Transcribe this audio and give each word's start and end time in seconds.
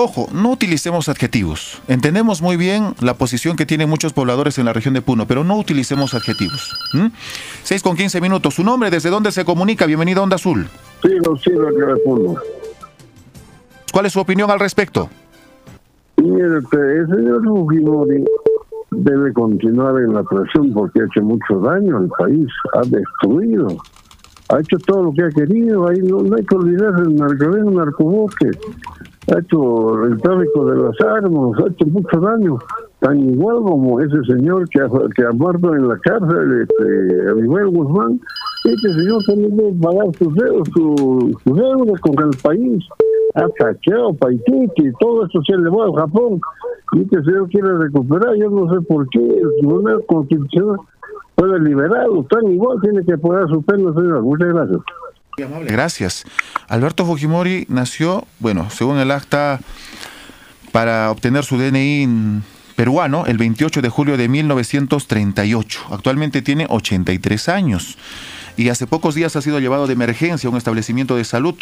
Ojo, 0.00 0.28
no 0.32 0.52
utilicemos 0.52 1.08
adjetivos. 1.08 1.82
Entendemos 1.88 2.40
muy 2.40 2.56
bien 2.56 2.94
la 3.00 3.14
posición 3.14 3.56
que 3.56 3.66
tienen 3.66 3.88
muchos 3.88 4.12
pobladores 4.12 4.56
en 4.58 4.64
la 4.64 4.72
región 4.72 4.94
de 4.94 5.02
Puno, 5.02 5.26
pero 5.26 5.42
no 5.42 5.58
utilicemos 5.58 6.14
adjetivos. 6.14 6.72
6 7.64 7.82
con 7.82 7.96
15 7.96 8.20
minutos. 8.20 8.54
¿Su 8.54 8.62
nombre? 8.62 8.90
¿Desde 8.90 9.10
dónde 9.10 9.32
se 9.32 9.44
comunica? 9.44 9.86
Bienvenido 9.86 10.20
a 10.20 10.22
Onda 10.22 10.36
Azul. 10.36 10.68
Sí, 11.02 11.08
sí, 11.42 11.50
de 11.50 11.96
Puno. 12.04 12.36
¿Cuál 13.92 14.06
es 14.06 14.12
su 14.12 14.20
opinión 14.20 14.48
al 14.52 14.60
respecto? 14.60 15.10
Mire, 16.16 16.44
el 16.44 17.06
señor 17.08 17.44
Fujimori 17.44 18.24
debe 18.92 19.32
continuar 19.32 20.00
en 20.00 20.14
la 20.14 20.22
presión 20.22 20.72
porque 20.74 21.00
ha 21.00 21.06
hecho 21.06 21.22
mucho 21.22 21.58
daño 21.58 21.96
al 21.96 22.08
país, 22.16 22.46
ha 22.74 22.82
destruido, 22.82 23.66
ha 24.50 24.60
hecho 24.60 24.78
todo 24.78 25.02
lo 25.02 25.12
que 25.12 25.24
ha 25.24 25.30
querido, 25.30 25.88
ahí 25.88 25.98
no, 26.02 26.18
hay 26.36 26.44
que 26.44 26.54
olvidarse 26.54 27.02
del 27.02 27.16
narcoboque, 27.74 28.50
ha 29.30 29.38
hecho 29.38 30.04
el 30.04 30.20
tráfico 30.20 30.64
de 30.66 30.76
las 30.76 31.00
armas, 31.00 31.58
ha 31.60 31.68
hecho 31.70 31.86
mucho 31.86 32.20
daño, 32.20 32.58
tan 33.00 33.18
igual 33.18 33.56
como 33.62 34.00
ese 34.00 34.22
señor 34.24 34.68
que 34.70 34.80
ha, 34.80 34.88
que 35.14 35.24
ha 35.24 35.32
muerto 35.32 35.74
en 35.74 35.88
la 35.88 35.98
cárcel, 35.98 36.62
este, 36.62 37.34
Miguel 37.34 37.68
Guzmán, 37.68 38.20
este 38.64 38.94
señor 38.94 39.22
también 39.26 39.56
debe 39.56 39.72
pagar 39.80 40.06
sus 40.16 40.34
deudas, 40.34 40.68
su, 40.74 41.38
su 41.44 41.54
deuda 41.54 41.92
con 42.00 42.24
el 42.24 42.36
país, 42.42 42.84
ha 43.34 43.46
saqueado 43.58 44.14
Paititi, 44.14 44.90
todo 45.00 45.26
eso 45.26 45.40
se 45.46 45.54
elevó 45.54 45.84
a 45.84 46.00
Japón, 46.00 46.40
y 46.94 47.02
este 47.02 47.22
señor 47.22 47.48
quiere 47.48 47.76
recuperar, 47.78 48.34
yo 48.36 48.50
no 48.50 48.72
sé 48.72 48.80
por 48.86 49.08
qué 49.10 49.20
el 49.20 49.48
Tribunal 49.60 50.04
Constitucional 50.06 50.78
puede 51.34 51.60
liberarlo, 51.60 52.24
tan 52.24 52.50
igual 52.50 52.80
tiene 52.80 53.04
que 53.04 53.16
pagar 53.16 53.48
su 53.48 53.62
pena, 53.62 53.92
señor. 53.94 54.22
Muchas 54.22 54.48
gracias. 54.48 54.78
Gracias. 55.66 56.24
Alberto 56.68 57.06
Fujimori 57.06 57.66
nació, 57.68 58.26
bueno, 58.38 58.68
según 58.70 58.98
el 58.98 59.10
acta, 59.10 59.60
para 60.72 61.10
obtener 61.10 61.44
su 61.44 61.58
DNI 61.58 62.42
peruano 62.76 63.26
el 63.26 63.38
28 63.38 63.82
de 63.82 63.88
julio 63.88 64.16
de 64.16 64.28
1938. 64.28 65.80
Actualmente 65.90 66.42
tiene 66.42 66.66
83 66.68 67.48
años 67.48 67.98
y 68.56 68.68
hace 68.68 68.86
pocos 68.86 69.14
días 69.14 69.34
ha 69.36 69.42
sido 69.42 69.60
llevado 69.60 69.86
de 69.86 69.94
emergencia 69.94 70.48
a 70.48 70.50
un 70.50 70.58
establecimiento 70.58 71.16
de 71.16 71.24
salud. 71.24 71.56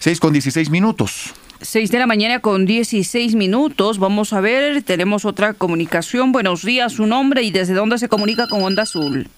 6 0.00 0.20
con 0.20 0.32
16 0.32 0.70
minutos. 0.70 1.34
6 1.60 1.90
de 1.90 1.98
la 1.98 2.06
mañana 2.06 2.38
con 2.38 2.66
16 2.66 3.34
minutos. 3.34 3.98
Vamos 3.98 4.32
a 4.32 4.40
ver, 4.40 4.82
tenemos 4.82 5.24
otra 5.24 5.54
comunicación. 5.54 6.30
Buenos 6.30 6.62
días, 6.64 6.92
su 6.92 7.06
nombre 7.06 7.42
y 7.42 7.50
desde 7.50 7.74
dónde 7.74 7.98
se 7.98 8.08
comunica 8.08 8.48
con 8.48 8.62
Onda 8.62 8.84
Azul. 8.84 9.28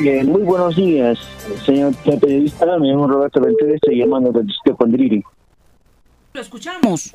Eh, 0.00 0.24
muy 0.24 0.42
buenos 0.42 0.74
días, 0.76 1.18
señor 1.64 1.94
periodista. 2.04 2.66
Me 2.78 2.88
llamo 2.88 3.06
Roberto 3.06 3.40
Ventura, 3.40 3.74
estoy 3.74 3.98
llamando 3.98 4.32
del 4.32 4.46
distrito 4.46 4.76
Condriri. 4.76 5.22
Lo 6.32 6.40
escuchamos. 6.40 7.12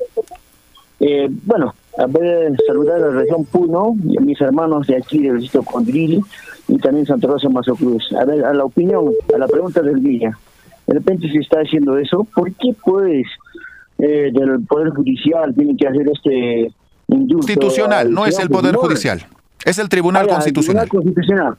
Eh, 1.00 1.28
bueno, 1.44 1.74
a 1.98 2.06
ver, 2.06 2.56
saludar 2.66 2.96
a 2.96 3.10
la 3.10 3.20
región 3.20 3.44
Puno 3.44 3.94
y 4.04 4.16
a 4.16 4.20
mis 4.20 4.40
hermanos 4.40 4.86
de 4.86 4.96
aquí 4.96 5.18
del 5.18 5.40
distrito 5.40 5.64
Condriri 5.64 6.20
y 6.68 6.78
también 6.78 7.06
Santa 7.06 7.26
Rosa 7.26 7.48
Mazo 7.48 7.74
Cruz. 7.74 8.12
A 8.18 8.24
ver, 8.24 8.44
a 8.44 8.54
la 8.54 8.64
opinión, 8.64 9.12
a 9.34 9.38
la 9.38 9.48
pregunta 9.48 9.82
del 9.82 10.02
día. 10.02 10.38
De 10.86 10.94
repente 10.94 11.30
se 11.30 11.38
está 11.38 11.58
haciendo 11.60 11.98
eso. 11.98 12.24
¿Por 12.34 12.52
qué, 12.54 12.74
pues, 12.84 13.26
eh, 13.98 14.30
del 14.32 14.64
Poder 14.66 14.90
Judicial 14.90 15.54
tiene 15.54 15.76
que 15.76 15.86
hacer 15.86 16.08
este 16.08 16.72
Constitucional, 17.08 18.12
no 18.12 18.26
es 18.26 18.38
el 18.38 18.50
Poder 18.50 18.74
Judicial. 18.74 19.24
Es 19.64 19.78
el 19.78 19.88
Tribunal 19.88 20.26
Constitucional. 20.26 20.88
Constitucional. 20.88 21.56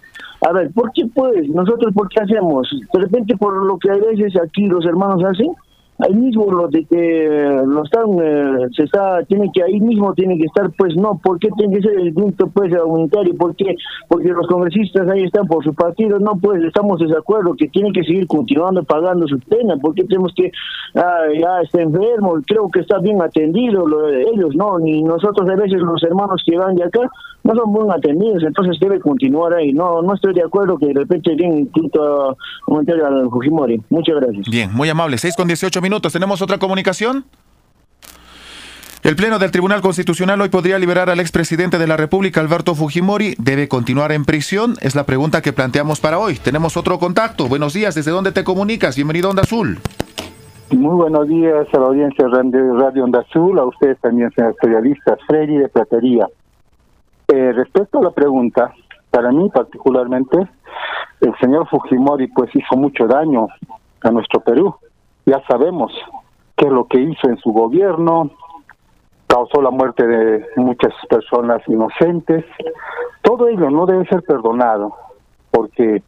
A 0.48 0.54
ver, 0.54 0.72
¿por 0.72 0.92
qué 0.94 1.06
pues? 1.14 1.50
Nosotros, 1.50 1.94
¿por 1.94 2.08
qué 2.10 2.22
hacemos? 2.22 2.70
De 2.94 3.00
repente, 3.00 3.36
por 3.36 3.54
lo 3.66 3.78
que 3.78 3.92
a 3.92 3.96
veces 3.96 4.34
aquí 4.42 4.68
los 4.68 4.86
hermanos 4.86 5.22
hacen, 5.24 5.54
ahí 6.00 6.14
mismo 6.14 6.52
lo 6.52 6.68
de 6.68 6.86
que 6.86 7.62
lo 7.66 7.84
están 7.84 8.06
eh, 8.22 8.68
se 8.76 8.84
está 8.84 9.24
tiene 9.26 9.50
que 9.54 9.64
ahí 9.64 9.80
mismo 9.80 10.14
tiene 10.14 10.38
que 10.38 10.46
estar 10.46 10.72
pues 10.78 10.96
no 10.96 11.20
¿por 11.22 11.40
qué 11.40 11.50
tiene 11.58 11.76
que 11.76 11.82
ser 11.82 12.00
el 12.00 12.14
punto 12.14 12.48
pues 12.48 12.72
unitario? 12.86 13.36
¿por 13.36 13.56
qué? 13.56 13.76
porque 14.08 14.30
los 14.30 14.48
congresistas 14.48 15.08
ahí 15.10 15.24
están 15.24 15.48
por 15.48 15.64
su 15.64 15.74
partido 15.74 16.20
no 16.20 16.34
pues 16.42 16.64
estamos 16.64 17.00
de 17.00 17.18
acuerdo 17.18 17.56
que 17.58 17.68
tienen 17.68 17.94
que 17.94 18.04
seguir 18.04 18.28
continuando 18.28 18.84
pagando 18.84 19.28
su 19.28 19.40
pena 19.40 19.76
¿por 19.78 19.94
qué 19.94 20.04
tenemos 20.06 20.34
que 20.36 20.52
ah, 20.96 21.26
ya 21.38 21.62
está 21.62 21.82
enfermo 21.82 22.36
creo 22.46 22.70
que 22.70 22.80
está 22.82 23.00
bien 23.00 23.22
atendido 23.22 23.88
lo 23.88 24.08
de 24.08 24.22
ellos 24.34 24.56
no 24.56 24.80
ni 24.80 25.04
nosotros 25.04 25.50
a 25.50 25.56
veces 25.56 25.82
los 25.82 26.02
hermanos 26.04 26.42
que 26.46 26.58
van 26.58 26.76
de 26.76 26.84
acá 26.86 27.02
no 27.44 27.56
son 27.56 27.74
bien 27.74 27.92
atendidos 27.92 28.44
entonces 28.44 28.80
debe 28.80 29.00
continuar 29.00 29.54
ahí 29.54 29.74
no 29.74 30.02
no 30.02 30.14
estoy 30.14 30.34
de 30.34 30.44
acuerdo 30.44 30.78
que 30.78 30.88
de 30.88 30.94
repente 30.94 31.36
den 31.36 31.68
punto 31.68 32.38
comentario 32.66 33.06
al 33.06 33.30
Fujimori. 33.30 33.82
Muchas 33.90 34.16
gracias. 34.16 34.48
Bien 34.50 34.74
muy 34.74 34.90
amable. 34.90 35.18
6 35.18 35.36
con 35.36 35.48
18 35.48 35.82
minutos 35.82 35.89
¿Tenemos 35.90 36.44
otra 36.44 36.60
comunicación? 36.60 37.26
El 39.02 39.16
Pleno 39.16 39.40
del 39.40 39.50
Tribunal 39.50 39.82
Constitucional 39.82 40.40
hoy 40.40 40.50
podría 40.50 40.78
liberar 40.78 41.10
al 41.10 41.20
expresidente 41.20 41.80
de 41.80 41.88
la 41.88 41.98
República, 41.98 42.42
Alberto 42.42 42.76
Fujimori. 42.76 43.34
¿Debe 43.40 43.68
continuar 43.68 44.12
en 44.12 44.24
prisión? 44.24 44.76
Es 44.82 44.94
la 44.94 45.06
pregunta 45.06 45.42
que 45.42 45.52
planteamos 45.52 46.00
para 46.00 46.20
hoy. 46.20 46.36
Tenemos 46.36 46.78
otro 46.78 47.00
contacto. 47.00 47.48
Buenos 47.48 47.74
días. 47.74 47.96
¿Desde 47.96 48.12
dónde 48.12 48.32
te 48.32 48.44
comunicas? 48.44 48.96
Bienvenido 48.96 49.28
a 49.28 49.32
Onda 49.32 49.44
Azul. 49.44 49.80
Muy 50.72 50.96
buenos 50.96 51.28
días 51.28 51.68
a 51.74 51.80
la 51.80 51.88
audiencia 51.88 52.28
de 52.28 52.74
Radio 52.74 53.06
Onda 53.06 53.22
Azul, 53.22 53.58
a 53.58 53.66
ustedes 53.66 54.00
también, 54.00 54.30
señores 54.36 54.56
periodistas, 54.62 55.18
Freddy 55.26 55.58
de 55.58 55.70
Platería. 55.70 56.28
Eh, 57.30 57.52
respecto 57.54 57.98
a 57.98 58.04
la 58.04 58.12
pregunta, 58.12 58.74
para 59.10 59.32
mí 59.32 59.50
particularmente, 59.50 60.38
el 61.22 61.34
señor 61.42 61.68
Fujimori 61.68 62.28
pues 62.28 62.56
hizo 62.56 62.76
mucho 62.76 63.08
daño 63.08 63.48
a 64.02 64.12
nuestro 64.12 64.42
Perú 64.42 64.76
ya 65.30 65.44
sabemos 65.48 65.92
qué 66.58 66.66
es 66.66 66.72
lo 66.72 66.86
que 66.86 67.00
hizo 67.00 67.30
en 67.30 67.38
su 67.38 67.52
gobierno, 67.52 68.32
causó 69.28 69.62
la 69.62 69.70
muerte 69.70 70.08
de 70.08 70.44
muchas 70.56 70.92
personas 71.08 71.62
inocentes. 71.68 72.44
Todo 73.22 73.48
ello 73.48 73.70
no 73.70 73.86
debe 73.86 74.08
ser 74.08 74.24
perdonado 74.24 74.96
porque 75.52 76.02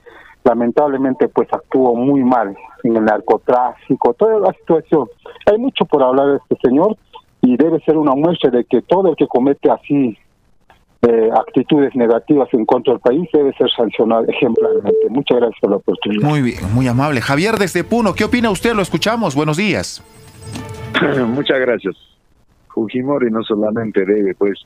lamentablemente 0.43 1.27
pues 1.27 1.47
actuó 1.53 1.93
muy 1.95 2.23
mal 2.23 2.55
en 2.83 2.95
el 2.97 3.05
narcotráfico, 3.05 4.15
toda 4.15 4.39
la 4.39 4.53
situación. 4.53 5.07
Hay 5.45 5.59
mucho 5.59 5.85
por 5.85 6.01
hablar 6.01 6.27
de 6.27 6.37
este 6.37 6.57
señor 6.67 6.97
y 7.41 7.57
debe 7.57 7.79
ser 7.81 7.97
una 7.97 8.15
muestra 8.15 8.49
de 8.49 8.65
que 8.65 8.81
todo 8.81 9.09
el 9.09 9.15
que 9.15 9.27
comete 9.27 9.69
así 9.69 10.17
eh, 11.03 11.29
actitudes 11.33 11.95
negativas 11.95 12.47
en 12.53 12.65
contra 12.65 12.93
del 12.93 13.01
país 13.01 13.27
debe 13.33 13.51
ser 13.53 13.69
sancionado 13.71 14.25
ejemplarmente. 14.27 15.09
Muchas 15.09 15.39
gracias 15.39 15.59
por 15.59 15.71
la 15.71 15.75
oportunidad. 15.77 16.27
Muy 16.27 16.41
bien, 16.41 16.59
muy 16.73 16.87
amable. 16.87 17.21
Javier 17.21 17.55
desde 17.55 17.83
Puno, 17.83 18.13
¿qué 18.13 18.23
opina 18.23 18.51
usted? 18.51 18.73
Lo 18.73 18.81
escuchamos. 18.81 19.35
Buenos 19.35 19.57
días. 19.57 20.03
Muchas 21.27 21.59
gracias. 21.59 21.95
Fujimori 22.73 23.29
no 23.31 23.43
solamente 23.43 24.05
debe, 24.05 24.33
pues, 24.35 24.59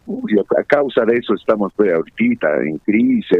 a 0.57 0.63
causa 0.63 1.05
de 1.05 1.17
eso 1.17 1.33
estamos 1.33 1.71
pues 1.75 1.91
ahorita 1.93 2.47
en 2.63 2.77
crisis, 2.79 3.39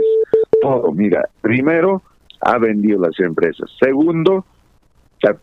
todo. 0.61 0.91
Mira, 0.91 1.27
primero, 1.41 2.01
ha 2.41 2.57
vendido 2.57 2.99
las 2.99 3.19
empresas. 3.19 3.69
Segundo, 3.79 4.45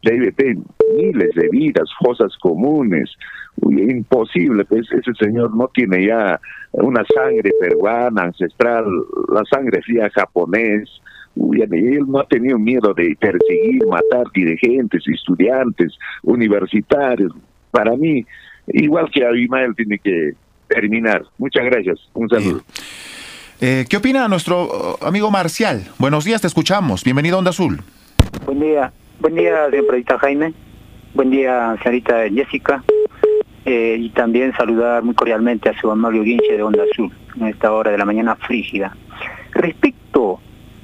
debe 0.02 0.32
tener 0.32 0.56
miles 0.96 1.34
de 1.34 1.48
vidas, 1.50 1.88
cosas 1.98 2.32
comunes. 2.40 3.10
Uy, 3.56 3.82
imposible, 3.82 4.64
pues 4.64 4.90
ese 4.92 5.12
señor 5.18 5.54
no 5.54 5.68
tiene 5.68 6.06
ya 6.06 6.40
una 6.72 7.04
sangre 7.14 7.50
peruana, 7.60 8.24
ancestral, 8.24 8.84
la 9.32 9.42
sangre 9.50 9.82
fría 9.82 10.10
japonés. 10.14 10.88
Uy, 11.34 11.62
él 11.62 12.04
no 12.06 12.20
ha 12.20 12.26
tenido 12.26 12.58
miedo 12.58 12.92
de 12.94 13.16
perseguir, 13.18 13.86
matar 13.86 14.26
dirigentes, 14.34 15.02
estudiantes, 15.06 15.92
universitarios. 16.22 17.32
Para 17.70 17.96
mí, 17.96 18.24
igual 18.68 19.10
que 19.10 19.24
Abimael 19.24 19.74
tiene 19.74 19.98
que 19.98 20.32
terminar. 20.68 21.24
Muchas 21.38 21.64
gracias. 21.64 21.98
Un 22.14 22.28
saludo. 22.28 22.62
Eh, 23.60 23.86
¿Qué 23.88 23.96
opina 23.96 24.26
nuestro 24.28 24.98
amigo 25.00 25.30
Marcial? 25.30 25.84
Buenos 25.98 26.24
días, 26.24 26.40
te 26.40 26.48
escuchamos. 26.48 27.04
Bienvenido 27.04 27.36
a 27.36 27.38
Onda 27.38 27.50
Azul. 27.50 27.80
Buen 28.44 28.60
día. 28.60 28.92
Buen 29.22 29.36
día, 29.36 29.70
señor 29.70 30.18
Jaime. 30.18 30.52
Buen 31.14 31.30
día, 31.30 31.76
señorita 31.80 32.28
Jessica. 32.28 32.82
Eh, 33.64 33.96
y 33.96 34.08
también 34.08 34.52
saludar 34.56 35.04
muy 35.04 35.14
cordialmente 35.14 35.68
a 35.68 35.80
su 35.80 35.94
Mario 35.94 36.24
Guinche 36.24 36.56
de 36.56 36.62
Onda 36.64 36.82
Azul 36.90 37.12
en 37.36 37.46
esta 37.46 37.72
hora 37.72 37.92
de 37.92 37.98
la 37.98 38.04
mañana 38.04 38.34
frígida. 38.34 38.96
Respecto 39.52 40.40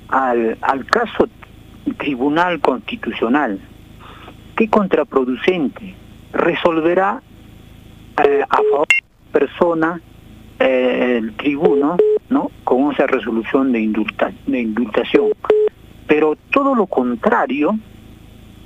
al, 0.07 0.57
al 0.61 0.87
caso 0.87 1.29
Tribunal 1.97 2.61
Constitucional, 2.61 3.59
¿qué 4.55 4.71
contraproducente 4.71 5.97
resolverá 6.33 7.21
eh, 8.25 8.45
a 8.49 8.57
favor 8.71 8.87
de 8.87 9.41
persona 9.41 10.01
eh, 10.61 11.17
el 11.19 11.33
tribuno 11.33 11.97
¿no? 12.31 12.53
con 12.62 12.93
esa 12.93 13.09
resolución 13.09 13.73
de, 13.73 13.81
indulta, 13.81 14.31
de 14.47 14.61
indultación? 14.61 15.31
Pero 16.07 16.39
todo 16.53 16.77
lo 16.77 16.87
contrario 16.87 17.77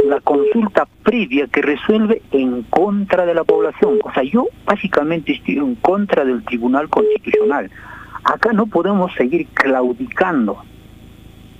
la 0.06 0.20
consulta 0.20 0.86
previa 1.02 1.46
que 1.46 1.62
resuelve 1.62 2.22
en 2.32 2.62
contra 2.64 3.26
de 3.26 3.34
la 3.34 3.44
población. 3.44 3.98
O 4.02 4.12
sea, 4.12 4.22
yo 4.22 4.48
básicamente 4.64 5.32
estoy 5.32 5.58
en 5.58 5.74
contra 5.76 6.24
del 6.24 6.44
Tribunal 6.44 6.88
Constitucional. 6.88 7.70
Acá 8.24 8.52
no 8.52 8.66
podemos 8.66 9.12
seguir 9.14 9.46
claudicando. 9.48 10.62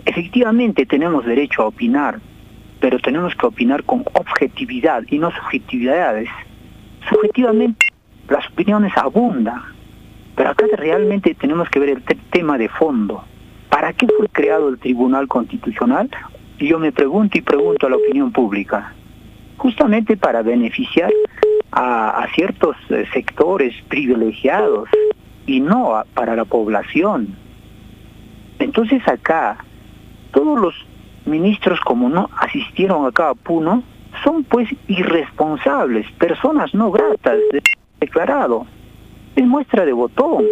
Efectivamente 0.04 0.86
tenemos 0.86 1.24
derecho 1.24 1.62
a 1.62 1.66
opinar, 1.66 2.20
pero 2.80 2.98
tenemos 2.98 3.34
que 3.34 3.46
opinar 3.46 3.84
con 3.84 4.04
objetividad 4.14 5.02
y 5.08 5.18
no 5.18 5.30
subjetividades. 5.30 6.28
subjetivamente 7.08 7.86
las 8.28 8.48
opiniones 8.48 8.92
abundan, 8.96 9.60
pero 10.36 10.50
acá 10.50 10.64
realmente 10.76 11.34
tenemos 11.34 11.68
que 11.68 11.80
ver 11.80 11.90
el 11.90 12.02
tema 12.30 12.56
de 12.58 12.68
fondo. 12.68 13.24
¿Para 13.68 13.92
qué 13.92 14.06
fue 14.06 14.28
creado 14.28 14.68
el 14.68 14.78
Tribunal 14.78 15.28
Constitucional? 15.28 16.08
Y 16.62 16.68
yo 16.68 16.78
me 16.78 16.92
pregunto 16.92 17.36
y 17.36 17.40
pregunto 17.40 17.88
a 17.88 17.90
la 17.90 17.96
opinión 17.96 18.30
pública. 18.30 18.92
Justamente 19.56 20.16
para 20.16 20.42
beneficiar 20.42 21.10
a, 21.72 22.24
ciertos 22.36 22.76
eh, 22.88 23.04
sectores 23.12 23.74
privilegiados 23.88 24.88
y 25.44 25.58
no 25.58 26.04
para 26.14 26.36
la 26.36 26.44
población. 26.44 27.36
Entonces 28.60 29.02
acá, 29.08 29.56
todos 30.30 30.56
los 30.56 30.74
ministros 31.26 31.80
como 31.80 32.08
no 32.08 32.30
asistieron 32.38 33.06
acá 33.06 33.30
a 33.30 33.34
Puno, 33.34 33.82
son 34.22 34.44
pues 34.44 34.68
irresponsables, 34.86 36.08
personas 36.12 36.72
no 36.74 36.92
gratas, 36.92 37.40
declarado. 37.98 38.68
Es 39.34 39.44
muestra 39.44 39.84
de 39.84 39.92
botón. 39.94 40.44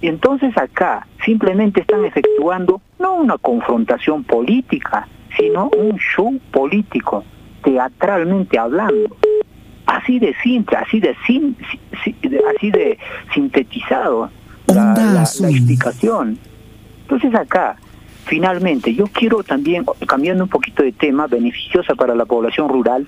Y 0.00 0.06
entonces 0.06 0.56
acá 0.56 1.08
simplemente 1.24 1.80
están 1.80 2.04
efectuando 2.04 2.80
no 2.98 3.14
una 3.14 3.38
confrontación 3.38 4.24
política, 4.24 5.08
sino 5.36 5.68
un 5.68 5.96
show 5.98 6.38
político, 6.50 7.24
teatralmente 7.62 8.58
hablando. 8.58 9.16
Así 9.86 10.18
de 10.18 10.34
simple, 10.42 10.76
así 10.76 11.00
de, 11.00 11.10
así 11.10 12.70
de 12.70 12.98
sintetizado 13.34 14.30
la, 14.66 14.94
la 14.94 15.50
explicación. 15.50 16.38
Entonces 17.02 17.34
acá, 17.34 17.76
finalmente, 18.24 18.94
yo 18.94 19.06
quiero 19.06 19.42
también, 19.42 19.84
cambiando 20.06 20.44
un 20.44 20.50
poquito 20.50 20.82
de 20.82 20.92
tema, 20.92 21.26
beneficiosa 21.26 21.94
para 21.94 22.14
la 22.14 22.24
población 22.24 22.68
rural, 22.68 23.06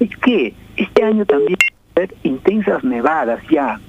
es 0.00 0.10
que 0.18 0.54
este 0.76 1.04
año 1.04 1.24
también 1.24 1.56
intensas 2.22 2.84
nevadas 2.84 3.40
ya 3.50 3.80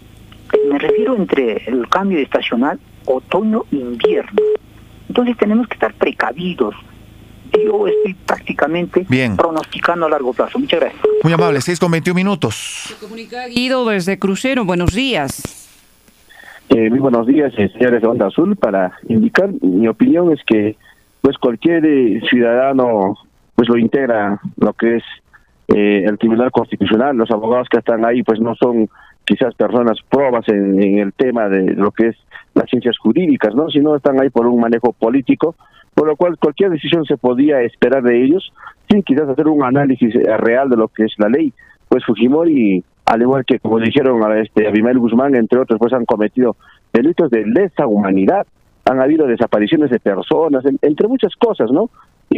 me 0.69 0.79
refiero 0.79 1.15
entre 1.15 1.63
el 1.67 1.87
cambio 1.89 2.19
estacional 2.19 2.79
otoño-invierno. 3.07 4.41
Entonces 5.07 5.37
tenemos 5.37 5.67
que 5.67 5.73
estar 5.73 5.93
precavidos. 5.93 6.75
Yo 7.53 7.87
estoy 7.87 8.13
prácticamente 8.13 9.07
pronosticando 9.35 10.05
a 10.05 10.09
largo 10.09 10.33
plazo. 10.33 10.59
Muchas 10.59 10.79
gracias. 10.79 11.01
Muy 11.23 11.33
amable, 11.33 11.61
6 11.61 11.79
con 11.79 11.91
21 11.91 12.15
minutos. 12.15 12.95
Se 12.99 13.49
Guido 13.49 13.85
desde 13.85 14.19
Crucero. 14.19 14.65
Buenos 14.65 14.93
días. 14.93 15.57
Eh, 16.69 16.89
muy 16.89 16.99
buenos 16.99 17.25
días, 17.25 17.53
eh, 17.57 17.69
señores 17.69 18.01
de 18.01 18.07
Onda 18.07 18.27
Azul. 18.27 18.57
Para 18.57 18.91
indicar, 19.07 19.49
mi 19.61 19.87
opinión 19.87 20.33
es 20.33 20.43
que 20.45 20.75
pues 21.21 21.37
cualquier 21.37 21.85
eh, 21.85 22.21
ciudadano 22.29 23.15
pues 23.55 23.69
lo 23.69 23.77
integra 23.77 24.39
lo 24.57 24.73
que 24.73 24.97
es 24.97 25.03
el 25.69 26.17
Tribunal 26.17 26.51
Constitucional. 26.51 27.15
Los 27.15 27.31
abogados 27.31 27.67
que 27.69 27.77
están 27.77 28.05
ahí 28.05 28.23
pues 28.23 28.39
no 28.39 28.55
son 28.55 28.89
quizás 29.27 29.53
personas 29.55 29.99
probas 30.09 30.47
en, 30.47 30.99
el 30.99 31.11
tema 31.13 31.49
de 31.49 31.75
lo 31.75 31.91
que 31.91 32.07
es 32.07 32.15
las 32.53 32.69
ciencias 32.69 32.97
jurídicas, 32.97 33.53
¿no? 33.53 33.69
Si 33.69 33.79
no 33.79 33.95
están 33.95 34.19
ahí 34.21 34.29
por 34.29 34.47
un 34.47 34.59
manejo 34.59 34.93
político, 34.93 35.55
por 35.93 36.07
lo 36.07 36.15
cual 36.15 36.37
cualquier 36.39 36.69
decisión 36.71 37.03
se 37.05 37.17
podía 37.17 37.61
esperar 37.61 38.03
de 38.03 38.23
ellos 38.23 38.53
sin 38.89 39.03
quizás 39.03 39.27
hacer 39.27 39.47
un 39.47 39.63
análisis 39.63 40.15
eh, 40.15 40.37
real 40.37 40.69
de 40.69 40.77
lo 40.77 40.87
que 40.87 41.03
es 41.03 41.13
la 41.17 41.27
ley. 41.27 41.51
Pues 41.89 42.05
Fujimori, 42.05 42.83
al 43.05 43.21
igual 43.21 43.43
que 43.45 43.59
como 43.59 43.79
dijeron 43.79 44.23
a 44.23 44.39
este 44.39 44.67
Abimael 44.67 44.97
Guzmán, 44.97 45.35
entre 45.35 45.59
otros, 45.59 45.77
pues 45.77 45.93
han 45.93 46.05
cometido 46.05 46.55
delitos 46.93 47.29
de 47.29 47.45
lesa 47.45 47.85
humanidad, 47.85 48.47
han 48.85 49.01
habido 49.01 49.27
desapariciones 49.27 49.89
de 49.89 49.99
personas, 49.99 50.63
entre 50.81 51.07
muchas 51.07 51.35
cosas, 51.35 51.69
¿no? 51.71 51.89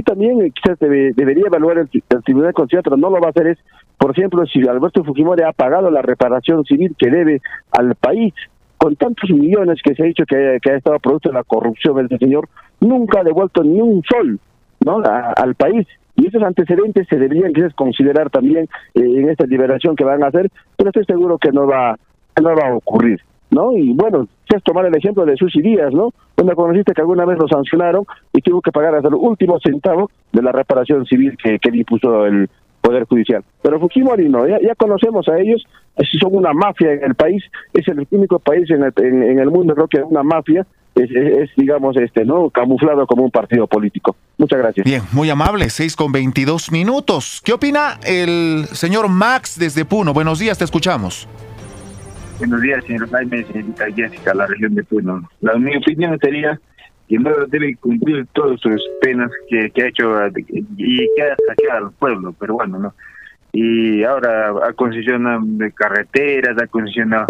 También 0.04 0.42
eh, 0.42 0.51
quizás 0.51 0.78
debería 0.80 1.48
evaluar 1.48 1.78
el, 1.78 1.90
Tribunal 2.24 2.54
Constitucional, 2.54 2.84
pero 2.84 2.98
no 2.98 3.10
lo 3.10 3.22
va 3.22 3.28
a 3.28 3.30
hacer 3.31 3.48
es, 3.48 3.57
por 3.98 4.12
ejemplo, 4.12 4.46
si 4.46 4.60
Alberto 4.68 5.04
Fujimori 5.04 5.44
ha 5.44 5.51
pagado 5.51 5.92
la 5.92 6.01
reparación 6.01 6.63
civil 6.66 6.96
que 6.98 7.10
debe 7.10 7.42
al 7.72 7.96
país, 7.96 8.34
con 8.78 8.96
tantos 8.96 9.30
millones 9.30 9.81
que 9.84 9.94
se 9.94 10.04
ha 10.04 10.06
dicho 10.06 10.24
que, 10.25 10.57
ha 10.63 10.75
estado 10.75 11.00
producto 11.00 11.30
de 11.30 11.36
la 11.36 11.44
corrupción 11.44 11.98
del 11.98 12.18
señor, 12.18 12.48
nunca 12.80 13.19
ha 13.19 13.24
devuelto 13.24 13.62
ni 13.62 13.81
un 13.81 14.01
sol 14.04 14.40
¿no? 14.86 15.01
al 15.04 15.56
país. 15.56 15.86
Y 16.16 16.28
esos 16.28 16.44
antecedentes 16.44 17.07
se 17.07 17.18
deberían 17.18 17.54
quizás 17.54 17.74
considerar 17.74 18.30
también 18.30 18.69
eh, 18.94 19.01
en 19.01 19.30
esta 19.30 19.46
liberación 19.46 19.96
que 19.96 20.04
van 20.04 20.24
a 20.24 20.28
hacer, 20.28 20.50
pero 20.78 20.90
estoy 20.90 21.06
seguro 21.06 21.38
que 21.38 21.51
no 21.51 21.68
va, 21.68 21.98
que 22.36 22.42
no 22.42 22.56
va 22.56 22.69
a 22.69 22.75
ocurrir. 22.75 23.22
¿No? 23.51 23.75
Y 23.75 23.94
bueno, 23.94 24.28
es 24.48 24.63
tomar 24.63 24.86
el 24.86 24.96
ejemplo 24.96 25.25
de 25.25 25.36
Susi 25.36 25.62
Díaz, 25.62 25.94
¿no? 25.94 26.13
Una 26.42 26.56
conociste 26.56 26.94
que 26.94 27.01
alguna 27.01 27.25
vez 27.25 27.38
lo 27.38 27.48
sancionaron 27.48 28.06
y 28.34 28.42
tuvo 28.42 28.62
que 28.62 28.72
pagar 28.72 28.96
hasta 28.96 29.10
el 29.10 29.16
último 29.16 29.60
centavo 29.60 30.10
de 30.31 30.42
la 30.42 30.51
reparación 30.51 31.06
civil 31.06 31.38
que, 31.42 31.60
que 31.60 31.69
impuso 31.69 32.25
el 32.25 32.50
Poder 32.81 33.06
Judicial. 33.06 33.44
Pero 33.62 33.80
Fujimori 33.80 34.30
no, 34.30 34.48
ya, 34.48 34.75
conocemos 34.75 35.28
a 35.28 35.38
ellos, 35.38 35.63
son 36.19 36.36
una 36.36 36.54
mafia 36.54 36.94
en 36.94 37.04
el 37.04 37.16
país, 37.16 37.44
es 37.74 37.88
el 37.88 38.07
único 38.12 38.40
país 38.40 38.69
en 38.72 38.84
el, 38.84 38.94
en, 38.98 39.40
el 39.40 39.50
mundo, 39.51 39.75
creo 39.75 39.88
que 39.88 39.98
es 39.98 40.04
una 40.07 40.24
mafia, 40.24 40.66
es, 40.96 41.12
es, 41.12 41.50
digamos, 41.56 41.98
este, 41.98 42.25
¿no? 42.25 42.50
Camuflado 42.50 43.06
como 43.06 43.24
un 43.24 43.31
partido 43.31 43.68
político. 43.68 44.16
Muchas 44.38 44.60
gracias. 44.60 44.86
Bien, 44.86 45.01
muy 45.12 45.30
amable, 45.30 45.69
6 45.69 45.96
con 45.96 46.12
22 46.12 46.72
minutos. 46.72 47.42
¿Qué 47.44 47.54
opina 47.54 48.00
el 48.06 48.66
señor 48.72 49.10
Max 49.10 49.60
desde 49.60 49.86
Puno? 49.86 50.13
Buenos 50.13 50.40
días, 50.40 50.57
te 50.57 50.63
escuchamos. 50.63 51.28
Buenos 52.39 52.62
días, 52.62 52.86
señor 52.86 53.09
Jaime, 53.09 53.44
señorita 53.44 53.91
Jessica, 53.94 54.33
la 54.33 54.45
región 54.45 54.74
de 54.74 54.81
Puno. 54.86 55.30
La, 55.41 55.56
mi 55.56 55.75
opinión 55.75 56.18
sería 56.21 56.57
que 57.09 57.19
no 57.19 57.31
debe 57.47 57.75
cumplir 57.75 58.25
todas 58.31 58.62
sus 58.62 58.81
penas 59.01 59.30
que, 59.50 59.69
ha 59.75 59.88
hecho 59.88 60.09
y 60.77 61.15
que 61.15 61.21
ha 61.21 61.36
saqueado 61.47 61.88
al 61.88 61.91
pueblo, 61.91 62.33
pero 62.39 62.53
bueno, 62.53 62.80
¿no? 62.80 62.94
Y 63.51 64.06
ahora 64.06 64.53
ha 64.63 64.71
concesionado 64.71 65.44
carreteras, 65.75 66.57
ha 66.62 66.68
concesionado 66.68 67.27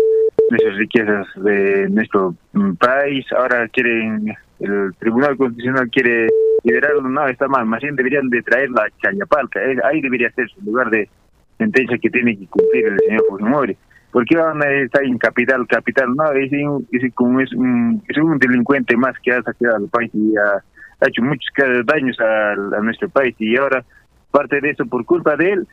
nuestras 0.51 0.77
riquezas 0.77 1.27
de 1.38 1.89
nuestro 1.89 2.35
mm, 2.53 2.73
país, 2.73 3.25
ahora 3.31 3.67
quieren, 3.69 4.31
el 4.59 4.94
Tribunal 5.00 5.38
Constitucional 5.38 5.89
quiere 5.89 6.27
liberarlo, 6.63 7.01
no, 7.01 7.27
está 7.27 7.47
mal, 7.47 7.65
más 7.65 7.81
bien 7.81 7.95
deberían 7.95 8.29
de 8.29 8.44
traer 8.44 8.69
la 8.69 8.88
Chayapalca, 9.01 9.59
ahí 9.85 10.01
debería 10.01 10.29
ser 10.33 10.47
su 10.50 10.61
lugar 10.61 10.91
de 10.91 11.09
sentencia 11.57 11.97
que 11.97 12.11
tiene 12.11 12.38
que 12.38 12.45
cumplir 12.45 12.85
el 12.85 13.00
señor 13.00 13.23
Fujimori. 13.27 13.75
¿Por 14.11 14.25
qué 14.25 14.38
van 14.38 14.61
a 14.63 14.69
estar 14.83 15.03
en 15.03 15.17
capital? 15.17 15.67
Capital, 15.67 16.15
no, 16.15 16.31
es, 16.31 16.51
es, 16.91 17.13
como 17.13 17.39
es, 17.39 17.53
un, 17.53 18.01
es 18.07 18.17
un 18.17 18.39
delincuente 18.39 18.97
más 18.97 19.15
que 19.21 19.31
ha 19.31 19.41
saqueado 19.44 19.75
al 19.77 19.88
país 19.88 20.09
y 20.13 20.33
ha, 20.35 21.07
hecho 21.07 21.21
muchos 21.21 21.50
daños 21.85 22.17
a, 22.19 22.81
nuestro 22.81 23.07
país 23.09 23.35
y 23.39 23.56
ahora 23.56 23.85
parte 24.31 24.59
de 24.59 24.71
eso 24.71 24.85
por 24.85 25.06
culpa 25.06 25.35
de 25.35 25.53
él 25.53 25.67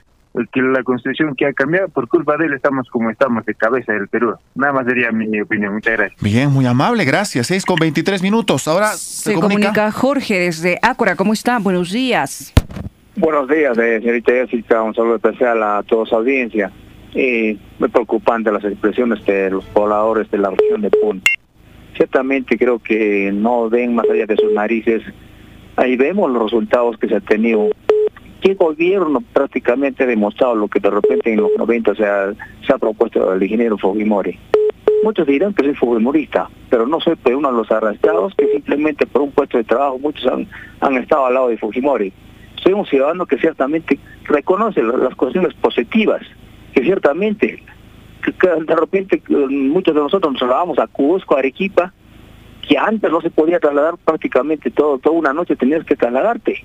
que 0.52 0.60
la 0.60 0.82
constitución 0.82 1.34
que 1.34 1.46
ha 1.46 1.52
cambiado, 1.54 1.88
por 1.88 2.08
culpa 2.08 2.36
de 2.36 2.44
él 2.44 2.52
estamos 2.52 2.86
como 2.90 3.08
estamos 3.08 3.46
de 3.46 3.54
cabeza 3.54 3.94
del 3.94 4.06
Perú. 4.06 4.34
Nada 4.54 4.74
más 4.74 4.84
sería 4.84 5.10
mi 5.10 5.40
opinión. 5.40 5.72
Muchas 5.72 5.94
gracias. 5.94 6.20
Bien, 6.20 6.50
muy 6.50 6.66
amable, 6.66 7.06
gracias. 7.06 7.46
6 7.46 7.64
con 7.64 7.76
23 7.76 8.22
minutos. 8.22 8.68
Ahora 8.68 8.88
se, 8.88 9.32
comunica? 9.32 9.90
Jorge 9.90 10.40
desde 10.40 10.78
Ácora. 10.82 11.16
¿Cómo 11.16 11.32
está? 11.32 11.58
Buenos 11.58 11.90
días. 11.90 12.52
Buenos 13.16 13.48
días, 13.48 13.78
eh, 13.78 13.98
señorita 14.00 14.30
Jessica. 14.30 14.82
Un 14.82 14.94
saludo 14.94 15.16
especial 15.16 15.62
a 15.62 15.82
toda 15.84 16.04
su 16.04 16.14
audiencia 16.14 16.70
y 17.16 17.58
muy 17.78 17.88
preocupante 17.88 18.52
las 18.52 18.64
expresiones 18.64 19.24
de 19.24 19.50
los 19.50 19.64
pobladores 19.66 20.30
de 20.30 20.38
la 20.38 20.50
región 20.50 20.82
de 20.82 20.90
Puno. 20.90 21.22
Ciertamente 21.96 22.58
creo 22.58 22.78
que 22.78 23.32
no 23.32 23.70
ven 23.70 23.94
más 23.94 24.08
allá 24.10 24.26
de 24.26 24.36
sus 24.36 24.52
narices. 24.52 25.02
Ahí 25.76 25.96
vemos 25.96 26.30
los 26.30 26.42
resultados 26.42 26.98
que 26.98 27.08
se 27.08 27.16
ha 27.16 27.20
tenido. 27.20 27.70
¿Qué 28.42 28.52
gobierno 28.54 29.22
prácticamente 29.32 30.04
ha 30.04 30.06
demostrado 30.06 30.54
lo 30.54 30.68
que 30.68 30.78
de 30.78 30.90
repente 30.90 31.32
en 31.32 31.40
los 31.40 31.50
90 31.56 31.94
se 31.94 32.04
ha, 32.04 32.78
propuesto 32.78 33.32
el 33.32 33.42
ingeniero 33.42 33.78
Fujimori? 33.78 34.38
Muchos 35.02 35.26
dirán 35.26 35.54
que 35.54 35.64
soy 35.64 35.74
fujimorista, 35.74 36.50
pero 36.68 36.86
no 36.86 37.00
soy 37.00 37.16
uno 37.34 37.50
de 37.50 37.56
los 37.56 37.70
arrestados 37.70 38.34
que 38.36 38.46
simplemente 38.48 39.06
por 39.06 39.22
un 39.22 39.30
puesto 39.30 39.56
de 39.56 39.64
trabajo 39.64 39.98
muchos 39.98 40.26
han, 40.30 40.46
han 40.80 40.96
estado 40.96 41.26
al 41.26 41.34
lado 41.34 41.48
de 41.48 41.56
Fujimori. 41.56 42.12
Soy 42.62 42.74
un 42.74 42.84
ciudadano 42.84 43.24
que 43.24 43.38
ciertamente 43.38 43.98
reconoce 44.24 44.82
las 44.82 45.14
cuestiones 45.14 45.54
positivas 45.54 46.22
que 46.76 46.82
ciertamente, 46.82 47.62
de 48.22 48.76
repente 48.76 49.22
muchos 49.28 49.94
de 49.94 50.00
nosotros 50.00 50.32
nos 50.32 50.38
trasladábamos 50.38 50.78
a 50.78 50.86
Cusco, 50.86 51.34
Arequipa, 51.34 51.90
que 52.68 52.76
antes 52.76 53.10
no 53.10 53.22
se 53.22 53.30
podía 53.30 53.58
trasladar 53.58 53.94
prácticamente 53.96 54.70
todo, 54.70 54.98
toda 54.98 55.16
una 55.16 55.32
noche 55.32 55.56
tenías 55.56 55.86
que 55.86 55.96
trasladarte. 55.96 56.62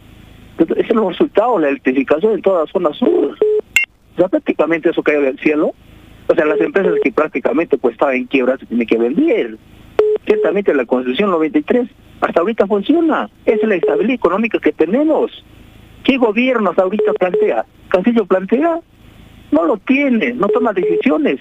Ese 0.57 0.81
es 0.81 0.89
el 0.89 1.07
resultado, 1.07 1.57
la 1.59 1.69
electrificación 1.69 2.33
en 2.33 2.41
toda 2.41 2.65
la 2.65 2.71
zona 2.71 2.91
sur. 2.93 3.37
O 3.37 4.17
sea, 4.17 4.27
prácticamente 4.27 4.89
eso 4.89 5.01
cae 5.01 5.21
del 5.21 5.39
cielo. 5.39 5.73
O 6.27 6.35
sea, 6.35 6.45
las 6.45 6.59
empresas 6.59 6.93
que 7.01 7.13
prácticamente 7.13 7.77
pues 7.77 7.93
estaban 7.93 8.15
en 8.15 8.25
quiebra 8.25 8.57
se 8.57 8.65
tienen 8.65 8.87
que 8.87 8.97
vender. 8.97 9.57
Ciertamente 10.25 10.73
la 10.73 10.85
Constitución 10.85 11.31
93 11.31 11.89
hasta 12.19 12.41
ahorita 12.41 12.67
funciona. 12.67 13.29
Es 13.45 13.63
la 13.63 13.75
estabilidad 13.75 14.15
económica 14.15 14.59
que 14.59 14.73
tenemos. 14.73 15.31
¿Qué 16.03 16.17
gobierno 16.17 16.71
hasta 16.71 16.81
ahorita 16.81 17.13
plantea? 17.13 17.65
Castillo 17.87 18.25
plantea 18.25 18.81
no 19.51 19.65
lo 19.65 19.77
tiene, 19.77 20.33
no 20.33 20.47
toma 20.47 20.73
decisiones. 20.73 21.39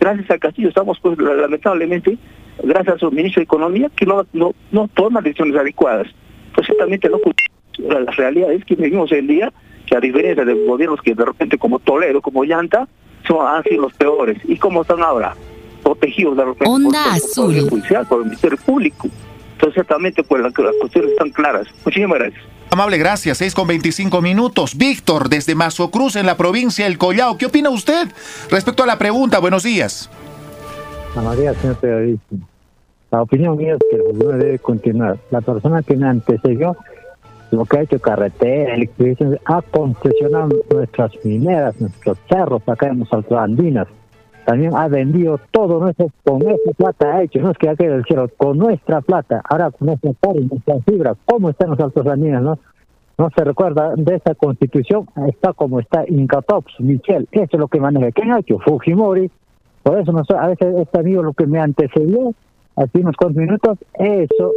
Gracias 0.00 0.30
a 0.30 0.38
Castillo 0.38 0.68
estamos, 0.68 0.98
pues, 1.00 1.18
lamentablemente, 1.18 2.18
gracias 2.62 2.96
a 2.96 2.98
su 2.98 3.10
ministro 3.10 3.40
de 3.40 3.44
Economía, 3.44 3.90
que 3.94 4.06
no, 4.06 4.24
no, 4.32 4.54
no 4.70 4.88
toma 4.94 5.20
decisiones 5.20 5.56
adecuadas. 5.56 6.08
Pues 6.54 6.66
ciertamente 6.66 7.08
no 7.08 7.18
la 7.78 8.10
realidad 8.10 8.52
es 8.52 8.64
que 8.64 8.74
vivimos 8.74 9.12
hoy 9.12 9.18
en 9.18 9.26
día 9.28 9.52
que 9.86 9.96
a 9.96 10.00
diferencia 10.00 10.44
de 10.44 10.54
gobiernos 10.66 11.00
que 11.00 11.14
de 11.14 11.24
repente 11.24 11.56
como 11.56 11.78
Toledo, 11.78 12.20
como 12.20 12.44
Llanta, 12.44 12.88
son 13.26 13.46
han 13.46 13.62
sido 13.62 13.82
los 13.82 13.94
peores. 13.94 14.38
¿Y 14.44 14.56
cómo 14.56 14.82
están 14.82 15.02
ahora? 15.02 15.34
Protegidos 15.82 16.36
de 16.36 16.44
repente 16.44 16.68
Onda 16.68 17.04
por, 17.04 17.12
Azul. 17.12 17.44
por 17.46 17.54
el 17.54 17.70
Judicial, 17.70 18.06
por 18.06 18.18
el 18.18 18.24
Ministerio 18.26 18.58
Público. 18.58 19.08
Entonces, 19.52 19.74
ciertamente, 19.74 20.22
pues 20.22 20.42
las, 20.42 20.58
las 20.58 20.74
cuestiones 20.80 21.12
están 21.12 21.30
claras. 21.30 21.68
Muchísimas 21.84 22.18
gracias. 22.18 22.42
Amable, 22.70 22.98
gracias. 22.98 23.38
6 23.38 23.54
con 23.54 23.66
25 23.66 24.20
minutos. 24.20 24.76
Víctor, 24.76 25.28
desde 25.28 25.54
Mazocruz, 25.54 26.16
en 26.16 26.26
la 26.26 26.36
provincia 26.36 26.84
del 26.84 26.98
Collao. 26.98 27.38
¿Qué 27.38 27.46
opina 27.46 27.70
usted 27.70 28.08
respecto 28.50 28.82
a 28.82 28.86
la 28.86 28.98
pregunta? 28.98 29.38
Buenos 29.38 29.62
días. 29.62 30.10
Días, 31.36 31.56
señor 31.56 31.76
periodista. 31.76 32.36
La 33.10 33.22
opinión 33.22 33.56
mía 33.56 33.74
es 33.74 33.80
que 33.90 33.96
el 33.96 34.02
gobierno 34.02 34.44
debe 34.44 34.58
continuar. 34.58 35.18
La 35.30 35.40
persona 35.40 35.82
que 35.82 35.96
me 35.96 36.06
antecedió, 36.06 36.76
lo 37.50 37.64
que 37.64 37.78
ha 37.78 37.82
hecho 37.82 37.98
carretera, 37.98 38.74
electricidad, 38.74 39.40
ha 39.46 39.62
concesionado 39.62 40.50
nuestras 40.70 41.12
mineras, 41.24 41.74
nuestros 41.80 42.18
cerros 42.28 42.62
acá 42.68 42.88
en 42.88 43.00
los 43.00 43.12
Altos 43.12 43.38
Andinas. 43.38 43.88
También 44.48 44.74
ha 44.74 44.88
vendido 44.88 45.38
todo 45.50 45.78
nuestro, 45.78 46.08
con 46.24 46.38
nuestra 46.38 46.72
plata 46.72 47.14
ha 47.14 47.22
hecho, 47.22 47.38
no 47.40 47.50
es 47.50 47.58
que 47.58 47.68
ha 47.68 47.76
caído 47.76 47.96
del 47.96 48.04
cielo, 48.06 48.30
con 48.34 48.56
nuestra 48.56 49.02
plata, 49.02 49.42
ahora 49.46 49.70
con 49.70 49.88
nuestra 49.88 50.10
carne, 50.22 50.48
nuestras 50.50 50.82
fibras, 50.86 51.18
¿cómo 51.26 51.50
están 51.50 51.68
los 51.68 51.78
Altos 51.78 52.06
Andinas, 52.06 52.42
no? 52.42 52.58
No 53.18 53.28
se 53.36 53.44
recuerda 53.44 53.92
de 53.94 54.14
esa 54.14 54.34
constitución, 54.34 55.06
está 55.26 55.52
como 55.52 55.80
está 55.80 56.02
Incatops, 56.08 56.80
Michel, 56.80 57.28
eso 57.30 57.48
es 57.52 57.58
lo 57.58 57.68
que 57.68 57.78
maneja. 57.78 58.10
¿Quién 58.12 58.32
ha 58.32 58.38
hecho? 58.38 58.58
Fujimori. 58.60 59.30
Por 59.82 60.00
eso 60.00 60.12
no 60.12 60.24
sé, 60.24 60.34
a 60.34 60.48
veces 60.48 60.76
este 60.78 60.98
amigo 60.98 61.22
lo 61.22 61.34
que 61.34 61.46
me 61.46 61.60
antecedió, 61.60 62.32
hace 62.76 63.00
unos 63.00 63.16
cuantos 63.16 63.42
minutos, 63.42 63.78
eso, 63.98 64.52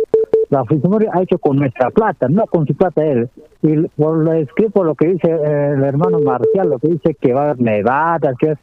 la 0.49 0.63
Fujimori 0.63 1.07
ha 1.11 1.21
hecho 1.21 1.37
con 1.37 1.57
nuestra 1.57 1.89
plata, 1.89 2.29
no 2.29 2.45
con 2.45 2.65
su 2.65 2.73
plata 2.75 3.05
él. 3.05 3.29
Y 3.61 3.75
por 3.97 4.19
lo 4.19 4.31
escrito, 4.31 4.85
lo 4.85 4.95
que 4.95 5.07
dice 5.07 5.29
eh, 5.29 5.73
el 5.75 5.83
hermano 5.83 6.19
Marcial, 6.21 6.69
lo 6.69 6.79
que 6.79 6.87
dice 6.87 7.13
que 7.15 7.33
va 7.33 7.41
a 7.41 7.43
haber 7.49 7.59
nevadas, 7.59 8.37
que, 8.39 8.55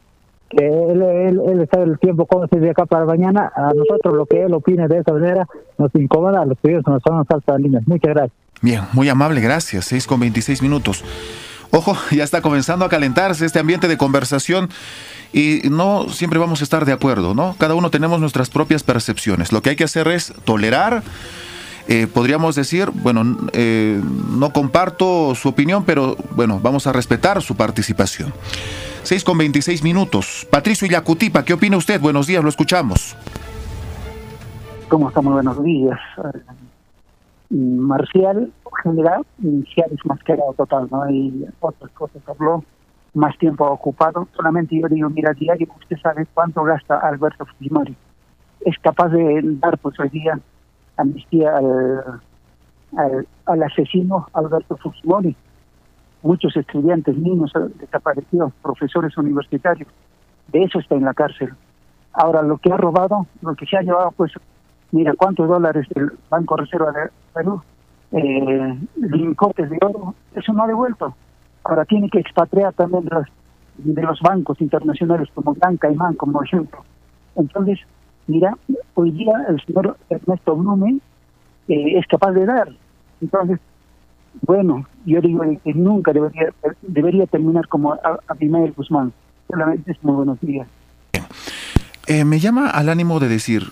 que 0.48 0.66
él, 0.66 1.02
él, 1.02 1.40
él 1.46 1.68
sabe 1.70 1.84
el 1.84 1.98
tiempo 1.98 2.26
cómo 2.26 2.46
se 2.48 2.58
de 2.58 2.70
acá 2.70 2.86
para 2.86 3.04
mañana, 3.04 3.52
a 3.54 3.72
nosotros 3.74 4.14
lo 4.14 4.26
que 4.26 4.42
él 4.42 4.54
opine 4.54 4.88
de 4.88 4.98
esa 4.98 5.12
manera 5.12 5.46
nos 5.76 5.94
incomoda 5.94 6.42
a 6.42 6.46
los 6.46 6.58
que 6.62 6.72
nos 6.72 7.02
son 7.02 7.18
altas 7.18 7.60
líneas. 7.60 7.82
Muchas 7.86 8.14
gracias. 8.14 8.38
Bien, 8.60 8.82
muy 8.92 9.08
amable, 9.08 9.40
gracias. 9.40 9.84
6 9.86 10.06
con 10.06 10.20
26 10.20 10.62
minutos. 10.62 11.04
Ojo, 11.70 11.96
ya 12.10 12.24
está 12.24 12.40
comenzando 12.40 12.84
a 12.84 12.88
calentarse 12.88 13.44
este 13.44 13.58
ambiente 13.58 13.88
de 13.88 13.96
conversación 13.96 14.68
y 15.32 15.62
no 15.70 16.08
siempre 16.08 16.38
vamos 16.38 16.60
a 16.60 16.64
estar 16.64 16.84
de 16.84 16.92
acuerdo, 16.92 17.34
¿no? 17.34 17.54
Cada 17.58 17.74
uno 17.74 17.90
tenemos 17.90 18.20
nuestras 18.20 18.50
propias 18.50 18.82
percepciones. 18.82 19.52
Lo 19.52 19.62
que 19.62 19.70
hay 19.70 19.76
que 19.76 19.84
hacer 19.84 20.08
es 20.08 20.32
tolerar. 20.44 21.02
Eh, 21.90 22.06
podríamos 22.06 22.54
decir, 22.54 22.90
bueno, 22.90 23.48
eh, 23.52 24.00
no 24.30 24.52
comparto 24.52 25.34
su 25.34 25.48
opinión, 25.48 25.84
pero 25.84 26.16
bueno, 26.32 26.60
vamos 26.62 26.86
a 26.86 26.92
respetar 26.92 27.40
su 27.42 27.56
participación. 27.56 28.32
6 29.08 29.24
con 29.24 29.38
26 29.38 29.82
minutos. 29.84 30.46
Patricio 30.50 30.86
Yacutipa, 30.86 31.42
¿qué 31.42 31.54
opina 31.54 31.78
usted? 31.78 31.98
Buenos 31.98 32.26
días, 32.26 32.42
lo 32.42 32.50
escuchamos. 32.50 33.16
¿Cómo 34.88 35.08
estamos? 35.08 35.32
Buenos 35.32 35.64
días. 35.64 35.98
Marcial, 37.48 38.52
general, 38.82 39.24
inicial 39.42 39.88
es 39.92 40.04
mascarado 40.04 40.52
total, 40.52 40.88
¿no? 40.90 41.08
Y 41.08 41.46
otras 41.60 41.90
cosas 41.92 42.20
habló, 42.28 42.62
más 43.14 43.34
tiempo 43.38 43.64
ocupado. 43.64 44.28
Solamente 44.36 44.78
yo 44.78 44.86
digo, 44.88 45.08
mira, 45.08 45.32
diario 45.32 45.68
usted 45.80 45.96
sabe 46.02 46.26
cuánto 46.34 46.62
gasta 46.64 46.98
Alberto 46.98 47.46
Fujimori. 47.46 47.96
Es 48.60 48.78
capaz 48.80 49.08
de 49.08 49.40
dar, 49.42 49.78
pues 49.78 49.98
hoy 50.00 50.10
día, 50.10 50.38
amnistía 50.98 51.56
al, 51.56 52.20
al, 52.94 53.26
al 53.46 53.62
asesino 53.62 54.26
Alberto 54.34 54.76
Fujimori. 54.76 55.34
Muchos 56.22 56.56
estudiantes, 56.56 57.16
niños 57.16 57.52
desaparecidos, 57.78 58.52
profesores 58.62 59.16
universitarios. 59.16 59.88
De 60.48 60.62
eso 60.64 60.78
está 60.78 60.96
en 60.96 61.04
la 61.04 61.14
cárcel. 61.14 61.54
Ahora, 62.12 62.42
lo 62.42 62.58
que 62.58 62.72
ha 62.72 62.76
robado, 62.76 63.26
lo 63.42 63.54
que 63.54 63.66
se 63.66 63.76
ha 63.76 63.82
llevado, 63.82 64.12
pues 64.16 64.32
mira 64.90 65.14
cuántos 65.16 65.48
dólares 65.48 65.86
del 65.94 66.12
Banco 66.28 66.56
Reserva 66.56 66.90
de 66.92 67.10
Perú, 67.34 67.62
eh, 68.12 68.78
lingotes 68.96 69.70
de 69.70 69.78
oro, 69.82 70.14
eso 70.34 70.52
no 70.52 70.64
ha 70.64 70.66
devuelto. 70.66 71.14
Ahora 71.64 71.84
tiene 71.84 72.08
que 72.08 72.18
expatriar 72.18 72.72
también 72.72 73.04
de 73.04 73.10
los, 73.10 73.26
de 73.76 74.02
los 74.02 74.20
bancos 74.20 74.60
internacionales 74.60 75.28
como 75.34 75.54
Gran 75.54 75.76
Caimán, 75.76 76.14
como 76.14 76.42
ejemplo. 76.42 76.82
Entonces, 77.36 77.78
mira, 78.26 78.56
hoy 78.94 79.10
día 79.12 79.32
el 79.48 79.60
señor 79.64 79.96
Ernesto 80.08 80.56
Blumen 80.56 81.00
eh, 81.68 81.98
es 81.98 82.06
capaz 82.06 82.32
de 82.32 82.46
dar. 82.46 82.68
Entonces, 83.20 83.60
bueno, 84.42 84.86
yo 85.04 85.20
digo 85.20 85.42
que 85.64 85.74
nunca 85.74 86.12
debería 86.12 86.52
debería 86.82 87.26
terminar 87.26 87.68
como 87.68 87.96
Abimael 88.26 88.72
Guzmán. 88.72 89.12
Solamente 89.48 89.92
es 89.92 90.02
muy 90.02 90.14
buenos 90.14 90.40
días. 90.40 90.68
Eh, 92.06 92.24
me 92.24 92.38
llama 92.40 92.70
al 92.70 92.88
ánimo 92.88 93.20
de 93.20 93.28
decir, 93.28 93.70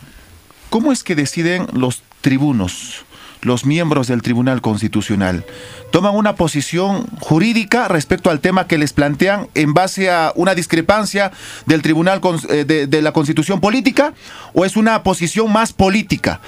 ¿Cómo 0.70 0.92
es 0.92 1.04
que 1.04 1.14
deciden 1.14 1.66
los 1.72 2.02
tribunos, 2.20 3.04
los 3.40 3.64
miembros 3.64 4.08
del 4.08 4.22
Tribunal 4.22 4.60
Constitucional? 4.60 5.44
¿Toman 5.92 6.14
una 6.14 6.34
posición 6.34 7.06
jurídica 7.20 7.88
respecto 7.88 8.30
al 8.30 8.40
tema 8.40 8.66
que 8.66 8.76
les 8.76 8.92
plantean 8.92 9.48
en 9.54 9.74
base 9.74 10.10
a 10.10 10.32
una 10.34 10.54
discrepancia 10.54 11.30
del 11.66 11.82
Tribunal 11.82 12.20
de, 12.48 12.86
de 12.86 13.02
la 13.02 13.12
Constitución 13.12 13.60
Política 13.60 14.12
o 14.54 14.64
es 14.64 14.76
una 14.76 15.02
posición 15.02 15.52
más 15.52 15.72
política? 15.72 16.40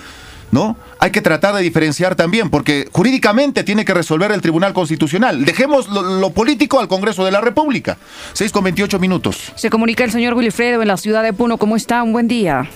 ¿No? 0.50 0.76
Hay 0.98 1.10
que 1.10 1.20
tratar 1.20 1.54
de 1.54 1.62
diferenciar 1.62 2.14
también, 2.14 2.50
porque 2.50 2.88
jurídicamente 2.92 3.64
tiene 3.64 3.84
que 3.84 3.94
resolver 3.94 4.32
el 4.32 4.40
Tribunal 4.40 4.72
Constitucional. 4.72 5.44
Dejemos 5.44 5.88
lo, 5.88 6.02
lo, 6.02 6.30
político 6.30 6.80
al 6.80 6.88
Congreso 6.88 7.24
de 7.24 7.30
la 7.30 7.40
República. 7.40 7.96
6 8.32 8.52
con 8.52 8.64
28 8.64 8.98
minutos. 8.98 9.52
Se 9.54 9.70
comunica 9.70 10.04
el 10.04 10.10
señor 10.10 10.34
Wilfredo 10.34 10.82
en 10.82 10.88
la 10.88 10.96
ciudad 10.96 11.22
de 11.22 11.32
Puno. 11.32 11.58
¿Cómo 11.58 11.76
está? 11.76 12.02
Un 12.02 12.12
buen 12.12 12.28
día. 12.28 12.68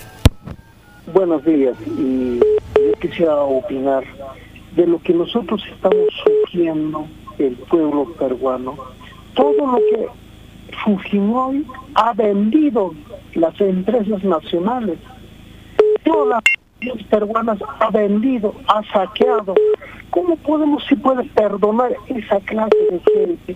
Buenos 1.13 1.43
días. 1.43 1.75
Y 1.97 2.39
yo 2.39 2.93
quisiera 3.01 3.35
opinar 3.35 4.03
de 4.75 4.87
lo 4.87 5.01
que 5.01 5.13
nosotros 5.13 5.63
estamos 5.71 6.07
sufriendo, 6.23 7.07
el 7.37 7.55
pueblo 7.55 8.13
peruano. 8.13 8.75
Todo 9.33 9.53
lo 9.53 9.77
que 9.77 10.07
Fujimori 10.83 11.65
ha 11.95 12.13
vendido 12.13 12.93
las 13.33 13.59
empresas 13.61 14.23
nacionales. 14.23 14.97
Todas 16.03 16.29
las 16.29 16.62
peruanas 17.09 17.59
ha 17.79 17.89
vendido, 17.89 18.53
ha 18.67 18.83
saqueado. 18.91 19.55
¿Cómo 20.09 20.35
podemos, 20.37 20.83
si 20.85 20.95
puede 20.95 21.23
perdonar 21.29 21.91
esa 22.07 22.39
clase 22.41 22.77
de 22.91 23.01
gente? 23.13 23.55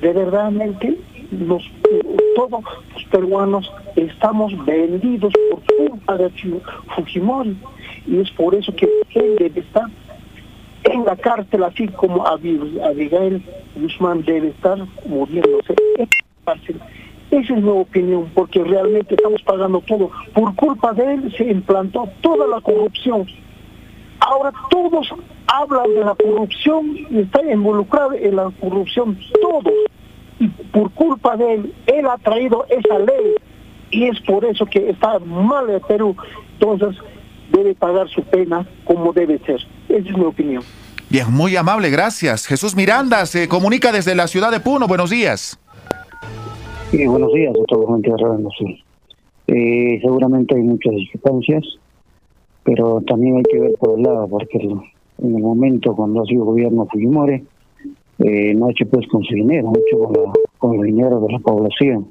De 0.00 0.12
verdadmente 0.12 0.98
los, 1.30 1.62
todos 2.34 2.64
los 2.94 3.04
peruanos 3.04 3.70
estamos 3.96 4.52
vendidos 4.64 5.32
por 5.50 5.62
culpa 5.76 6.16
de 6.16 6.30
Fujimori 6.94 7.56
y 8.06 8.20
es 8.20 8.30
por 8.32 8.54
eso 8.54 8.74
que 8.74 8.88
él 9.14 9.36
debe 9.38 9.60
estar 9.60 9.86
en 10.84 11.04
la 11.04 11.16
cárcel 11.16 11.64
así 11.64 11.88
como 11.88 12.26
Abigail 12.26 13.42
Guzmán 13.74 14.22
debe 14.24 14.48
estar 14.48 14.78
muriéndose 15.06 15.74
en 15.98 16.08
la 16.08 16.54
cárcel. 16.54 16.80
Esa 17.30 17.54
es 17.54 17.62
mi 17.62 17.70
opinión, 17.70 18.30
porque 18.34 18.62
realmente 18.62 19.14
estamos 19.14 19.42
pagando 19.42 19.80
todo. 19.80 20.10
Por 20.32 20.54
culpa 20.54 20.92
de 20.92 21.14
él 21.14 21.34
se 21.36 21.44
implantó 21.44 22.08
toda 22.20 22.46
la 22.46 22.60
corrupción. 22.60 23.26
Ahora 24.20 24.52
todos 24.70 25.08
hablan 25.46 25.94
de 25.94 26.04
la 26.04 26.14
corrupción 26.14 26.96
y 27.10 27.20
están 27.20 27.50
involucrados 27.50 28.14
en 28.20 28.36
la 28.36 28.50
corrupción, 28.60 29.18
todos 29.40 29.72
y 30.38 30.48
por 30.48 30.90
culpa 30.92 31.36
de 31.36 31.54
él, 31.54 31.74
él 31.86 32.06
ha 32.06 32.18
traído 32.18 32.66
esa 32.68 32.98
ley 32.98 33.34
y 33.90 34.04
es 34.04 34.20
por 34.20 34.44
eso 34.44 34.66
que 34.66 34.90
está 34.90 35.18
mal 35.20 35.70
el 35.70 35.80
Perú. 35.80 36.16
Entonces 36.58 37.00
debe 37.50 37.74
pagar 37.74 38.08
su 38.08 38.22
pena 38.22 38.66
como 38.84 39.12
debe 39.12 39.38
ser. 39.46 39.66
Esa 39.88 40.08
es 40.08 40.16
mi 40.16 40.24
opinión. 40.24 40.62
Bien, 41.08 41.32
muy 41.32 41.56
amable, 41.56 41.88
gracias. 41.88 42.46
Jesús 42.46 42.74
Miranda 42.74 43.24
se 43.26 43.48
comunica 43.48 43.92
desde 43.92 44.14
la 44.14 44.26
ciudad 44.26 44.50
de 44.50 44.60
Puno. 44.60 44.88
Buenos 44.88 45.10
días. 45.10 45.58
Sí, 46.90 47.04
buenos 47.04 47.32
días 47.32 47.52
a 47.52 47.64
todos 47.64 48.00
los 48.00 48.52
sí. 48.58 48.78
eh, 49.48 49.98
Seguramente 50.00 50.54
hay 50.54 50.62
muchas 50.62 50.94
discrepancias, 50.94 51.64
pero 52.62 53.00
también 53.00 53.38
hay 53.38 53.42
que 53.42 53.58
ver 53.58 53.72
por 53.80 53.98
el 53.98 54.04
lado, 54.04 54.28
porque 54.28 54.58
en 54.58 55.34
el 55.34 55.42
momento 55.42 55.96
cuando 55.96 56.22
ha 56.22 56.26
sido 56.26 56.44
gobierno 56.44 56.86
Fujimori, 56.86 57.42
eh, 58.20 58.54
no 58.54 58.66
ha 58.66 58.70
hecho 58.70 58.86
pues 58.88 59.04
con 59.08 59.24
su 59.24 59.34
dinero, 59.34 59.72
ha 59.74 59.78
hecho 59.78 59.98
con, 59.98 60.32
con 60.58 60.74
el 60.78 60.86
dinero 60.86 61.18
de 61.20 61.32
la 61.32 61.40
población. 61.40 62.06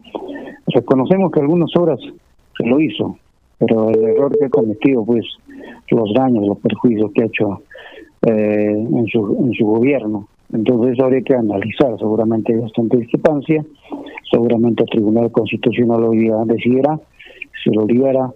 Reconocemos 0.68 1.32
que 1.32 1.40
algunas 1.40 1.74
obras 1.78 2.00
se 2.58 2.66
lo 2.68 2.78
hizo, 2.82 3.18
pero 3.58 3.92
el 3.92 4.04
error 4.04 4.38
que 4.38 4.46
ha 4.46 4.50
cometido, 4.50 5.06
pues 5.06 5.26
los 5.90 6.14
daños, 6.14 6.46
los 6.46 6.58
perjuicios 6.60 7.12
que 7.14 7.22
ha 7.22 7.26
hecho 7.28 7.62
eh, 8.28 8.72
en, 8.72 9.08
su, 9.08 9.38
en 9.40 9.54
su 9.54 9.66
gobierno. 9.66 10.28
Entonces 10.54 11.00
habría 11.00 11.22
que 11.22 11.36
analizar, 11.36 11.98
seguramente 11.98 12.54
hay 12.54 12.60
bastante 12.60 12.98
discrepancia, 12.98 13.66
seguramente 14.32 14.84
el 14.84 14.90
Tribunal 14.90 15.32
Constitucional 15.32 16.04
hoy 16.04 16.20
día 16.20 16.36
decidirá 16.46 17.00
si 17.64 17.72
lo 17.72 17.86
libera 17.86 18.32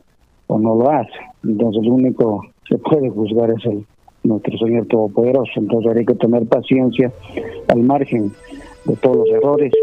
o 0.48 0.60
no 0.60 0.76
lo 0.76 0.90
hace. 0.90 1.12
Entonces 1.44 1.84
lo 1.86 1.94
único 1.94 2.46
que 2.68 2.78
puede 2.78 3.10
juzgar 3.10 3.52
es 3.52 3.66
el 3.66 3.86
nuestro 4.24 4.58
Señor 4.58 4.86
Todopoderoso. 4.88 5.52
Entonces 5.56 5.98
hay 5.98 6.06
que 6.06 6.16
tener 6.16 6.46
paciencia 6.48 7.12
al 7.68 7.82
margen 7.84 8.32
de 8.86 8.96
todos 8.98 9.18
los 9.18 9.30
errores 9.30 9.74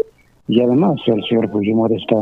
Y 0.47 0.61
además 0.61 0.95
el 1.07 1.23
señor 1.25 1.49
Fujimori 1.49 1.95
está 1.95 2.15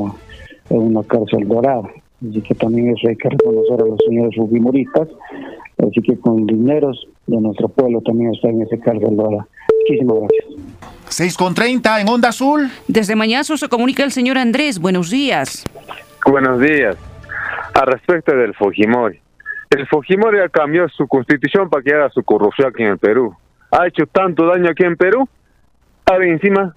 en 0.70 0.82
una 0.82 1.04
cárcel 1.04 1.48
dorada. 1.48 1.90
Así 2.28 2.42
que 2.42 2.56
también 2.56 2.90
eso 2.90 3.08
hay 3.08 3.16
que 3.16 3.30
reconocer 3.30 3.82
a 3.82 3.86
los 3.86 4.00
señores 4.08 4.36
Fujimoristas. 4.36 5.10
Así 5.78 6.02
que 6.02 6.18
con 6.18 6.46
dineros 6.48 7.08
de 7.28 7.40
nuestro 7.40 7.68
pueblo 7.68 8.02
también 8.02 8.34
está 8.34 8.50
en 8.50 8.62
ese 8.64 8.80
cárcel 8.80 9.16
dorada. 9.16 9.48
Muchísimas 9.88 10.18
gracias. 10.20 10.46
6 11.10 11.38
con 11.38 11.54
30 11.54 12.02
en 12.02 12.10
Onda 12.10 12.30
Azul. 12.30 12.70
Desde 12.88 13.16
Mañazo 13.16 13.56
se 13.58 13.70
comunica 13.70 14.04
el 14.04 14.12
señor 14.12 14.38
Andrés. 14.38 14.80
Buenos 14.80 15.12
días. 15.12 15.64
Buenos 16.26 16.60
días. 16.60 16.98
A 17.74 17.86
respecto 17.86 18.36
del 18.36 18.56
Fujimori. 18.56 19.20
El 19.70 19.88
Fujimori 19.88 20.40
ha 20.40 20.50
cambiado 20.50 20.90
su 20.90 21.08
constitución 21.08 21.70
para 21.70 21.84
que 21.84 21.94
haga 21.94 22.10
su 22.10 22.24
corrupción 22.24 22.70
aquí 22.70 22.84
en 22.84 22.90
el 22.90 22.98
Perú. 22.98 23.36
Ha 23.72 23.88
hecho 23.88 24.06
tanto 24.08 24.48
daño 24.48 24.70
aquí 24.70 24.84
en 24.84 24.96
Perú. 24.96 25.28
Ahora 26.06 26.26
encima 26.26 26.76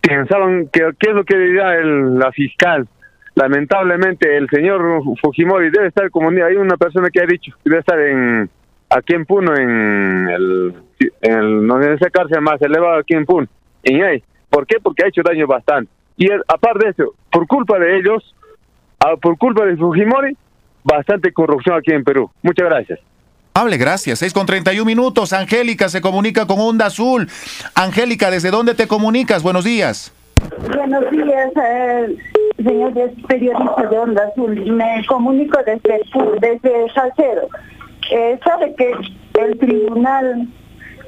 pensaban 0.00 0.68
que 0.68 0.88
qué 0.98 1.10
es 1.10 1.14
lo 1.14 1.24
que 1.24 1.36
diría 1.36 1.74
el, 1.74 2.18
la 2.18 2.30
fiscal. 2.30 2.86
Lamentablemente 3.34 4.36
el 4.36 4.48
señor 4.48 5.02
Fujimori 5.20 5.70
debe 5.70 5.88
estar 5.88 6.10
como 6.10 6.30
hay 6.30 6.56
una 6.56 6.76
persona 6.76 7.10
que 7.10 7.20
ha 7.20 7.26
dicho 7.26 7.52
debe 7.64 7.80
estar 7.80 7.98
en 8.00 8.48
aquí 8.90 9.14
en 9.14 9.24
Puno 9.24 9.54
en 9.56 10.28
el 10.28 10.74
en, 11.20 11.32
el, 11.32 11.70
en 11.70 11.92
esa 11.92 12.10
cárcel 12.10 12.40
más 12.40 12.60
elevada 12.62 13.00
aquí 13.00 13.14
en 13.14 13.26
Puno 13.26 13.46
en 13.82 14.02
ahí. 14.02 14.22
¿Por 14.50 14.66
qué? 14.66 14.76
Porque 14.82 15.04
ha 15.04 15.08
hecho 15.08 15.22
daño 15.22 15.46
bastante. 15.46 15.90
Y 16.16 16.30
aparte 16.30 16.86
de 16.86 16.90
eso, 16.92 17.14
por 17.30 17.46
culpa 17.46 17.78
de 17.78 17.98
ellos, 17.98 18.34
por 19.20 19.36
culpa 19.38 19.64
de 19.64 19.76
Fujimori, 19.76 20.36
bastante 20.82 21.32
corrupción 21.32 21.76
aquí 21.76 21.92
en 21.92 22.04
Perú. 22.04 22.30
Muchas 22.42 22.66
gracias. 22.66 23.00
Hable, 23.54 23.76
gracias. 23.78 24.18
6 24.18 24.32
con 24.32 24.46
31 24.46 24.84
minutos. 24.84 25.32
Angélica 25.32 25.88
se 25.88 26.00
comunica 26.00 26.46
con 26.46 26.58
Onda 26.58 26.86
Azul. 26.86 27.28
Angélica, 27.74 28.30
¿desde 28.30 28.50
dónde 28.50 28.74
te 28.74 28.86
comunicas? 28.86 29.42
Buenos 29.42 29.64
días. 29.64 30.12
Buenos 30.74 31.10
días, 31.10 31.50
eh, 31.64 32.16
señor 32.56 32.92
periodista 33.26 33.88
de 33.90 33.98
Onda 33.98 34.24
Azul. 34.24 34.54
Me 34.72 35.04
comunico 35.06 35.58
desde, 35.64 36.00
desde 36.40 36.92
Salcedo. 36.92 37.48
Eh, 38.10 38.38
sabe 38.44 38.74
que 38.74 38.92
el 39.40 39.58
Tribunal 39.58 40.48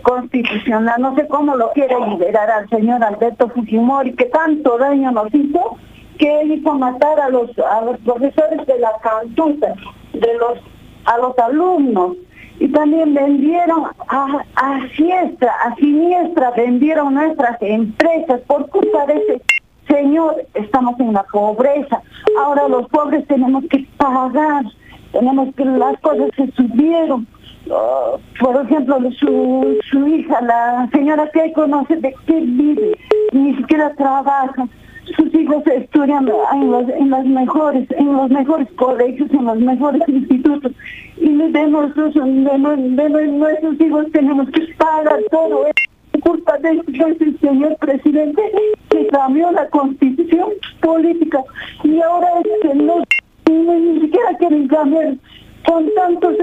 Constitucional, 0.03 1.01
no 1.01 1.15
sé 1.15 1.27
cómo 1.29 1.57
lo 1.57 1.73
quiere 1.73 1.95
liberar 2.09 2.51
al 2.51 2.69
señor 2.69 3.03
Alberto 3.05 3.49
Fujimori, 3.49 4.15
que 4.15 4.27
tanto 4.27 4.79
daño 4.79 5.11
nos 5.13 5.33
hizo, 5.35 5.77
que 6.19 6.41
él 6.41 6.53
hizo 6.53 6.75
matar 6.75 7.21
a 7.21 7.29
los, 7.29 7.51
a 7.59 7.81
los 7.83 7.99
profesores 8.01 8.67
de 8.67 8.79
la 8.79 8.93
cantuta, 9.03 9.75
de 10.13 10.35
los, 10.39 10.59
a 11.05 11.19
los 11.19 11.39
alumnos, 11.39 12.17
y 12.61 12.69
también 12.69 13.15
vendieron 13.15 13.85
a, 14.09 14.45
a 14.57 14.77
a 14.77 15.75
siniestra, 15.77 16.51
vendieron 16.57 17.15
nuestras 17.15 17.57
empresas 17.61 18.41
por 18.47 18.69
culpa 18.71 19.07
de 19.07 19.15
ese 19.15 19.43
señor, 19.89 20.45
estamos 20.55 20.99
en 21.01 21.13
la 21.13 21.23
pobreza, 21.25 22.03
ahora 22.41 22.69
los 22.69 22.89
pobres 22.89 23.27
tenemos 23.27 23.65
que 23.71 23.87
pagar, 23.97 24.65
tenemos 25.13 25.55
que 25.55 25.65
las 25.65 25.99
cosas 26.01 26.31
se 26.37 26.51
subieron, 26.53 27.27
oh, 27.71 28.19
por 28.41 28.65
ejemplo, 28.65 28.99
su, 29.19 29.79
su 29.91 30.07
hija, 30.07 30.41
la 30.43 30.89
señora 30.93 31.31
que 31.33 31.53
conoce 31.53 31.97
de 31.97 32.15
qué 32.27 32.41
vive, 32.41 32.97
ni 33.33 33.57
siquiera 33.57 33.95
trabaja, 33.95 34.69
sus 35.17 35.35
hijos 35.35 35.67
estudian 35.67 36.29
en 36.53 36.71
los, 36.71 36.89
en 36.89 37.11
las 37.11 37.25
mejores, 37.25 37.89
en 37.93 38.13
los 38.13 38.31
mejores 38.31 38.69
colegios, 38.77 39.31
en 39.31 39.45
los 39.45 39.59
mejores 39.59 40.03
institutos, 40.07 40.73
y 41.17 41.35
de 41.35 41.67
nosotros, 41.67 42.15
de, 42.15 43.29
nuestros 43.29 43.81
hijos 43.81 44.07
tenemos 44.13 44.49
que 44.51 44.75
pagar 44.77 45.19
todo. 45.31 45.67
Eso 45.67 45.89
culpa 46.21 46.59
de 46.59 46.83
ese 46.89 47.39
señor 47.39 47.77
presidente 47.77 48.43
que 48.91 49.07
cambió 49.09 49.51
la 49.53 49.69
constitución 49.69 50.51
política. 50.81 51.43
Y 51.85 52.01
ahora 52.01 52.29
es 52.41 52.69
que 52.69 52.75
no 52.75 53.03
ni 53.53 54.01
siquiera 54.01 54.35
quieren 54.39 54.69
cambiar 54.69 55.15
con 55.67 55.89
tantos 55.95 56.37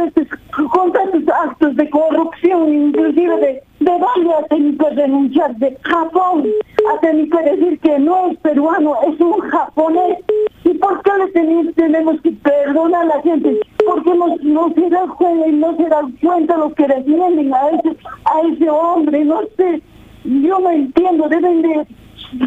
con 0.73 0.91
tantos 0.91 1.23
actos 1.43 1.75
de 1.75 1.89
corrupción 1.89 2.73
inclusive 2.73 3.37
de 3.37 3.65
¿De 3.79 3.91
dónde 3.91 4.33
ha 4.33 4.41
tenido 4.47 4.89
que 4.89 4.95
denunciar? 4.95 5.55
De 5.57 5.77
Japón. 5.83 6.47
Ha 6.91 6.99
tenido 7.01 7.37
que 7.37 7.43
decir 7.51 7.79
que 7.79 7.99
no 7.99 8.31
es 8.31 8.37
peruano, 8.39 8.95
es 9.07 9.19
un 9.19 9.39
japonés. 9.41 10.17
¿Y 10.63 10.73
por 10.75 11.03
qué 11.03 11.11
le 11.19 11.73
tenemos 11.73 12.19
que 12.21 12.31
perdonar 12.31 13.03
a 13.03 13.17
la 13.17 13.21
gente? 13.21 13.59
Porque 13.85 14.15
no, 14.15 14.37
no 14.41 14.73
se 14.73 14.89
da 14.89 15.05
cuenta, 15.17 15.47
no 15.51 15.77
se 15.77 15.83
da 15.87 16.01
cuenta 16.19 16.57
lo 16.57 16.73
que 16.73 16.87
le 16.87 17.01
vienen 17.01 17.53
a 17.53 17.69
ese, 17.69 17.97
a 18.25 18.41
ese 18.47 18.69
hombre. 18.69 19.25
No 19.25 19.41
sé, 19.57 19.81
yo 20.23 20.59
no 20.59 20.69
entiendo, 20.71 21.27
deben 21.27 21.61
de, 21.61 21.87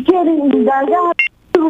quieren 0.06 0.52
indagar, 0.52 1.12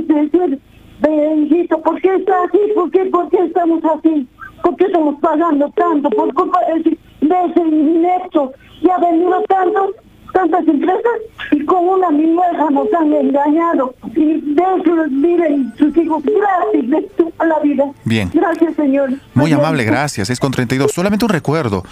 decir, 0.07 0.59
hijito, 1.07 1.81
¿por 1.83 2.01
qué 2.01 2.15
está 2.15 2.45
así? 2.45 2.59
¿Por 2.75 2.91
qué, 2.91 3.05
¿Por 3.07 3.29
qué 3.31 3.39
estamos 3.45 3.83
así? 3.85 4.27
¿Por 4.63 4.77
qué 4.77 4.85
estamos 4.85 5.15
pagando 5.21 5.71
tanto? 5.77 6.11
Por 6.11 6.33
culpa 6.35 6.61
de 6.67 6.81
ese, 6.81 6.99
de 7.21 7.45
ese 7.47 7.61
inepto 7.61 8.53
y 8.81 8.91
ha 8.91 8.99
venido 8.99 9.43
tantos, 9.49 9.91
tantas 10.39 10.69
empresas 10.69 11.19
y 11.51 11.65
con 11.65 11.89
una 11.89 12.11
minueja 12.11 12.71
nos 12.71 12.87
han 12.95 13.13
engañado 13.13 13.95
y 14.15 14.41
de 14.41 14.63
eso 14.63 14.95
viven 15.11 15.73
sus 15.77 15.97
hijos 15.97 16.23
gratis 16.23 16.91
de 16.91 17.03
toda 17.17 17.47
la 17.47 17.59
vida. 17.59 17.85
Bien. 18.05 18.31
Gracias, 18.33 18.77
señor. 18.77 19.11
Muy 19.35 19.53
amable, 19.53 19.85
gracias. 19.85 20.31
Es 20.31 20.39
con 20.39 20.53
32. 20.53 20.93
Solamente 20.93 21.25
un 21.25 21.31
recuerdo. 21.31 21.83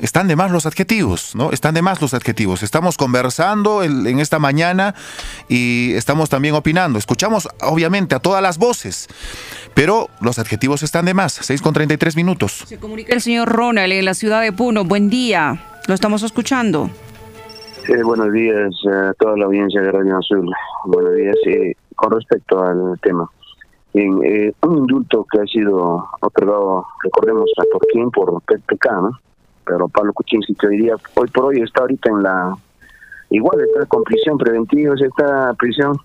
Están 0.00 0.28
de 0.28 0.36
más 0.36 0.50
los 0.50 0.66
adjetivos, 0.66 1.34
¿no? 1.34 1.50
Están 1.50 1.74
de 1.74 1.80
más 1.80 2.02
los 2.02 2.12
adjetivos. 2.12 2.62
Estamos 2.62 2.98
conversando 2.98 3.82
en 3.82 4.18
esta 4.18 4.38
mañana 4.38 4.94
y 5.48 5.92
estamos 5.94 6.28
también 6.28 6.54
opinando. 6.54 6.98
Escuchamos, 6.98 7.48
obviamente, 7.62 8.14
a 8.14 8.18
todas 8.18 8.42
las 8.42 8.58
voces, 8.58 9.08
pero 9.72 10.10
los 10.20 10.38
adjetivos 10.38 10.82
están 10.82 11.06
de 11.06 11.14
más. 11.14 11.38
6 11.40 11.62
con 11.62 11.72
33 11.72 12.16
minutos. 12.16 12.64
Se 12.66 12.76
comunica 12.76 13.14
el 13.14 13.22
señor 13.22 13.48
Ronald 13.48 13.92
en 13.92 14.04
la 14.04 14.14
ciudad 14.14 14.42
de 14.42 14.52
Puno. 14.52 14.84
Buen 14.84 15.08
día. 15.08 15.64
Lo 15.86 15.94
estamos 15.94 16.22
escuchando. 16.22 16.90
Buenos 18.02 18.32
días 18.32 18.74
a 18.86 19.12
toda 19.14 19.36
la 19.36 19.44
audiencia 19.44 19.80
de 19.80 19.92
Radio 19.92 20.16
Azul. 20.16 20.50
Buenos 20.86 21.14
días. 21.14 21.36
con 21.94 22.10
respecto 22.12 22.62
al 22.62 22.98
tema, 23.00 23.28
en, 23.92 24.20
eh, 24.24 24.52
un 24.62 24.78
indulto 24.78 25.26
que 25.30 25.40
ha 25.40 25.46
sido 25.46 26.08
otorgado, 26.20 26.86
recordemos 27.02 27.50
a 27.58 27.62
por 27.70 27.86
quién, 27.92 28.10
por 28.10 28.42
PPK, 28.42 28.86
¿no? 29.02 29.10
Pero 29.64 29.88
Pablo 29.88 30.12
Kuczynski, 30.12 30.54
que 30.54 30.66
hoy 30.66 30.78
día, 30.78 30.96
hoy 31.14 31.28
por 31.28 31.46
hoy 31.46 31.60
está 31.60 31.82
ahorita 31.82 32.10
en 32.10 32.22
la, 32.22 32.56
igual 33.30 33.60
está 33.60 33.86
con 33.86 34.02
prisión 34.02 34.38
preventiva, 34.38 34.94
está 34.94 35.54
prisión. 35.54 35.96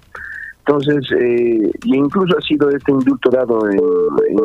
Entonces, 0.60 1.12
eh, 1.18 1.72
incluso 1.86 2.38
ha 2.38 2.42
sido 2.42 2.70
este 2.70 2.92
indulto 2.92 3.32
dado 3.32 3.68
en, 3.70 3.80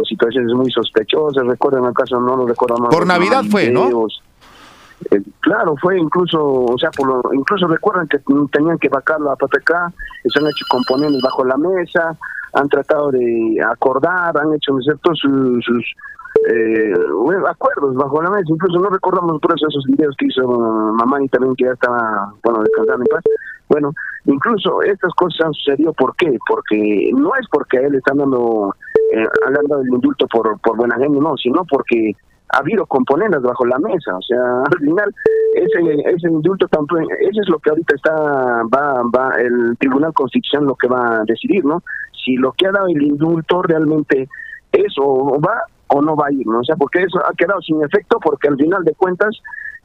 situaciones 0.09 0.53
muy 0.55 0.71
sospechosas. 0.71 1.47
Recuerden 1.47 1.85
acaso, 1.85 2.19
no 2.19 2.37
lo 2.37 2.47
recuerdo 2.47 2.79
más. 2.79 2.95
Por 2.95 3.07
Navidad 3.07 3.45
fue, 3.51 3.71
¿no? 3.71 4.09
Eh, 5.11 5.21
claro, 5.41 5.75
fue 5.81 5.99
incluso, 5.99 6.41
o 6.43 6.79
sea, 6.79 6.91
por 6.91 7.09
lo, 7.09 7.35
incluso 7.35 7.67
recuerdan 7.67 8.09
que 8.09 8.19
tenían 8.53 8.79
que 8.79 8.89
vacarlo 8.89 9.31
a 9.31 9.37
PPK, 9.37 9.71
se 10.25 10.41
han 10.41 10.47
hecho 10.47 10.65
componentes 10.69 11.21
bajo 11.23 11.45
la 11.45 11.57
mesa, 11.57 12.17
han 12.55 12.69
tratado 12.69 13.11
de 13.11 13.59
acordar, 13.71 14.37
han 14.39 14.55
hecho 14.55 14.79
ciertos 14.81 15.19
sus, 15.19 15.65
sus 15.65 15.85
eh, 16.49 16.95
acuerdos 17.49 17.95
bajo 17.97 18.23
la 18.23 18.31
mesa, 18.31 18.45
incluso 18.49 18.79
no 18.81 18.89
recordamos 18.89 19.41
por 19.41 19.55
eso 19.55 19.67
esos 19.69 19.85
videos 19.87 20.15
que 20.17 20.27
hizo 20.27 20.47
mamá 20.47 21.23
y 21.23 21.29
también 21.29 21.55
que 21.57 21.65
ya 21.65 21.73
estaba, 21.73 22.33
bueno, 22.43 22.63
descansando 22.63 23.05
en 23.05 23.09
paz. 23.09 23.25
Bueno, 23.69 23.93
incluso 24.27 24.83
estas 24.83 25.13
cosas 25.15 25.47
han 25.47 25.53
sucedido, 25.55 25.93
¿por 25.95 26.15
qué? 26.17 26.37
Porque 26.47 27.11
no 27.15 27.31
es 27.41 27.47
porque 27.51 27.79
a 27.79 27.81
él 27.83 27.93
le 27.93 27.99
están 27.99 28.19
dando, 28.19 28.75
eh, 29.13 29.27
han 29.47 29.55
dado 29.55 29.83
el 29.83 29.89
indulto 29.89 30.27
por, 30.29 30.59
por 30.61 30.77
buena 30.77 30.97
gente, 30.97 31.19
no, 31.19 31.37
sino 31.37 31.65
porque 31.65 32.15
ha 32.55 32.59
habido 32.59 32.87
componentes 32.87 33.43
bajo 33.43 33.67
la 33.67 33.79
mesa, 33.79 34.17
o 34.17 34.23
sea, 34.23 34.63
al 34.71 34.79
final 34.79 35.15
ese, 35.55 36.11
ese 36.11 36.29
indulto 36.29 36.67
tanto, 36.69 36.97
eso 36.99 37.41
es 37.43 37.49
lo 37.49 37.59
que 37.59 37.71
ahorita 37.71 37.95
está, 37.95 38.15
va, 38.75 39.03
va, 39.15 39.35
el 39.39 39.77
Tribunal 39.79 40.13
Constitucional 40.13 40.69
lo 40.69 40.77
que 40.77 40.89
va 40.89 41.21
a 41.21 41.25
decidir, 41.25 41.65
¿no? 41.65 41.83
Si 42.25 42.37
lo 42.37 42.53
que 42.53 42.67
ha 42.67 42.73
dado 42.73 42.87
el 42.87 43.03
indulto 43.03 43.63
realmente 43.63 44.29
es 44.73 44.95
o 44.99 45.41
va 45.41 45.63
o 45.89 46.01
no 46.01 46.17
va 46.17 46.29
a 46.29 46.33
ir, 46.33 46.47
¿no? 46.47 46.61
O 46.61 46.65
sea, 46.65 46.77
porque 46.77 47.03
eso 47.03 47.19
ha 47.19 47.35
quedado 47.35 47.61
sin 47.61 47.83
efecto 47.83 48.19
porque 48.21 48.49
al 48.49 48.57
final 48.57 48.83
de 48.85 48.95
cuentas 48.95 49.37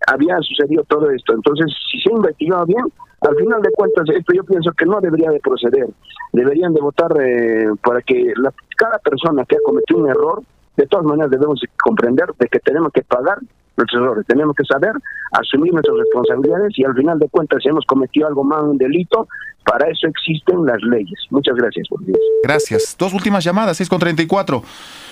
había 0.08 0.38
sucedido 0.40 0.84
todo 0.86 1.10
esto. 1.12 1.34
Entonces, 1.34 1.68
si 1.92 2.00
se 2.00 2.10
ha 2.10 2.16
investigado 2.16 2.66
bien, 2.66 2.86
al 3.22 3.36
final 3.36 3.62
de 3.62 3.72
cuentas 3.72 4.10
esto 4.10 4.34
yo 4.34 4.44
pienso 4.44 4.72
que 4.72 4.86
no 4.86 5.02
debería 5.02 5.30
de 5.30 5.40
proceder. 5.40 5.88
Deberían 6.32 6.74
de 6.74 6.82
votar 6.82 7.12
eh, 7.22 7.68
para 7.84 8.02
que 8.02 8.34
la, 8.38 8.54
cada 8.78 8.98
persona 9.00 9.44
que 9.46 9.58
ha 9.58 9.66
cometido 9.66 10.00
un 10.00 10.10
error 10.10 10.42
de 10.80 10.88
todas 10.88 11.06
maneras 11.06 11.30
debemos 11.30 11.62
comprender 11.84 12.28
de 12.39 12.48
que 12.48 12.60
tenemos 12.60 12.92
que 12.94 13.02
pagar 13.02 13.38
nuestros 13.76 14.02
errores, 14.02 14.26
tenemos 14.28 14.56
que 14.56 14.63
saber 14.63 14.94
asumir 15.32 15.74
nuestras 15.74 15.98
responsabilidades 15.98 16.78
y 16.78 16.86
al 16.86 16.94
final 16.96 17.20
de 17.20 17.28
cuentas 17.28 17.60
si 17.62 17.70
hemos 17.70 17.86
cometido 17.86 18.28
algo 18.28 18.44
más, 18.44 18.63
un 18.63 18.78
delito, 18.78 19.28
para 19.65 19.89
eso 19.89 20.08
existen 20.08 20.65
las 20.65 20.82
leyes. 20.82 21.20
Muchas 21.30 21.56
gracias. 21.56 21.88
Por 21.89 22.00
Gracias. 22.44 22.96
Dos 22.98 23.13
últimas 23.13 23.44
llamadas, 23.44 23.78
6 23.78 23.89
con 23.89 24.00
34. 24.00 24.63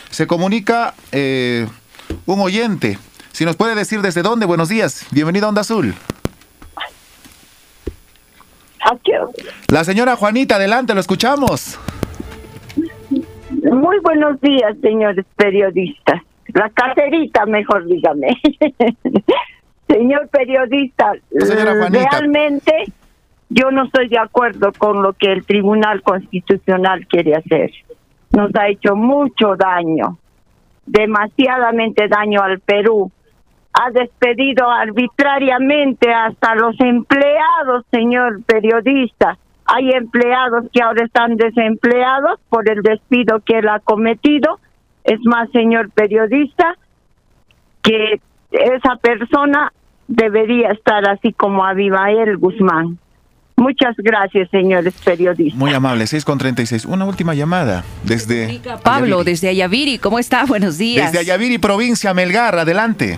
Se 0.10 0.26
comunica 0.26 0.94
eh, 1.12 1.68
un 2.26 2.40
oyente. 2.40 2.98
Si 3.34 3.46
nos 3.46 3.56
puede 3.58 3.76
decir 3.76 4.02
desde 4.02 4.22
dónde, 4.22 4.46
buenos 4.46 4.70
días. 4.70 5.06
Bienvenido 5.12 5.48
a 5.48 5.50
Onda 5.50 5.62
Azul. 5.62 5.94
Aquí. 8.90 9.12
La 9.70 9.84
señora 9.84 10.16
Juanita, 10.16 10.56
adelante, 10.56 10.94
lo 10.94 11.02
escuchamos. 11.02 11.78
Muy 13.78 14.00
buenos 14.00 14.42
días, 14.42 14.76
señores 14.82 15.24
periodistas. 15.36 16.24
La 16.48 16.68
caserita, 16.72 17.46
mejor 17.46 17.86
dígame. 17.86 18.30
Señor 19.88 20.28
periodista, 20.30 21.14
realmente 21.30 22.86
yo 23.50 23.70
no 23.70 23.84
estoy 23.84 24.10
de 24.10 24.18
acuerdo 24.18 24.72
con 24.76 25.04
lo 25.04 25.14
que 25.14 25.32
el 25.32 25.46
Tribunal 25.46 26.02
Constitucional 26.02 27.06
quiere 27.06 27.36
hacer. 27.36 27.72
Nos 28.32 28.50
ha 28.56 28.68
hecho 28.68 28.96
mucho 28.96 29.56
daño, 29.56 30.18
demasiadamente 30.88 32.08
daño 32.08 32.42
al 32.42 32.60
Perú. 32.60 33.12
Ha 33.74 33.92
despedido 33.92 34.68
arbitrariamente 34.72 36.12
hasta 36.12 36.56
los 36.56 36.76
empleados, 36.80 37.86
señor 37.92 38.44
periodista. 38.44 39.38
Hay 39.68 39.92
empleados 39.92 40.66
que 40.72 40.82
ahora 40.82 41.06
están 41.06 41.36
desempleados 41.36 42.40
por 42.50 42.70
el 42.70 42.82
despido 42.82 43.42
que 43.46 43.60
él 43.60 43.68
ha 43.68 43.80
cometido. 43.80 44.60
Es 45.04 45.20
más, 45.26 45.50
señor 45.52 45.90
periodista, 45.92 46.78
que 47.84 48.20
esa 48.52 48.96
persona 48.96 49.72
debería 50.08 50.70
estar 50.70 51.08
así 51.10 51.34
como 51.34 51.66
Abimael 51.66 52.38
Guzmán. 52.38 52.98
Muchas 53.58 53.96
gracias, 53.98 54.50
señores 54.52 54.94
periodistas. 55.04 55.58
Muy 55.58 55.74
amable, 55.74 56.06
6 56.06 56.24
con 56.24 56.38
36. 56.38 56.86
Una 56.86 57.06
última 57.06 57.34
llamada 57.34 57.84
desde... 58.04 58.62
Pablo, 58.84 59.24
desde 59.24 59.50
Ayaviri, 59.50 59.98
¿cómo 59.98 60.20
está? 60.20 60.46
Buenos 60.48 60.78
días. 60.78 61.12
Desde 61.12 61.26
Ayaviri, 61.26 61.58
provincia 61.58 62.14
Melgar, 62.14 62.58
adelante. 62.60 63.18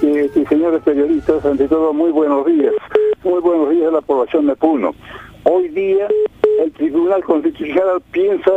Sí, 0.00 0.12
sí, 0.34 0.44
señores 0.48 0.82
periodistas, 0.82 1.44
ante 1.44 1.66
todo, 1.66 1.94
muy 1.94 2.10
buenos 2.10 2.44
días. 2.44 2.74
Muy 3.22 3.38
buenos 3.40 3.68
días 3.68 3.88
a 3.88 3.92
la 3.92 4.00
población 4.00 4.46
de 4.46 4.56
Puno. 4.56 4.94
Hoy 5.44 5.68
día 5.68 6.08
el 6.58 6.72
Tribunal 6.72 7.22
Constitucional 7.22 8.00
piensa 8.12 8.50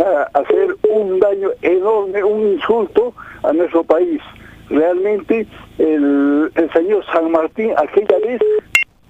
ah, 0.00 0.26
hacer 0.34 0.74
un 0.88 1.20
daño 1.20 1.50
enorme, 1.62 2.24
un 2.24 2.54
insulto 2.54 3.14
a 3.44 3.52
nuestro 3.52 3.84
país 3.84 4.20
realmente 4.68 5.46
el, 5.78 6.50
el 6.56 6.72
señor 6.72 7.04
San 7.12 7.30
Martín 7.30 7.72
aquella 7.76 8.18
vez 8.18 8.40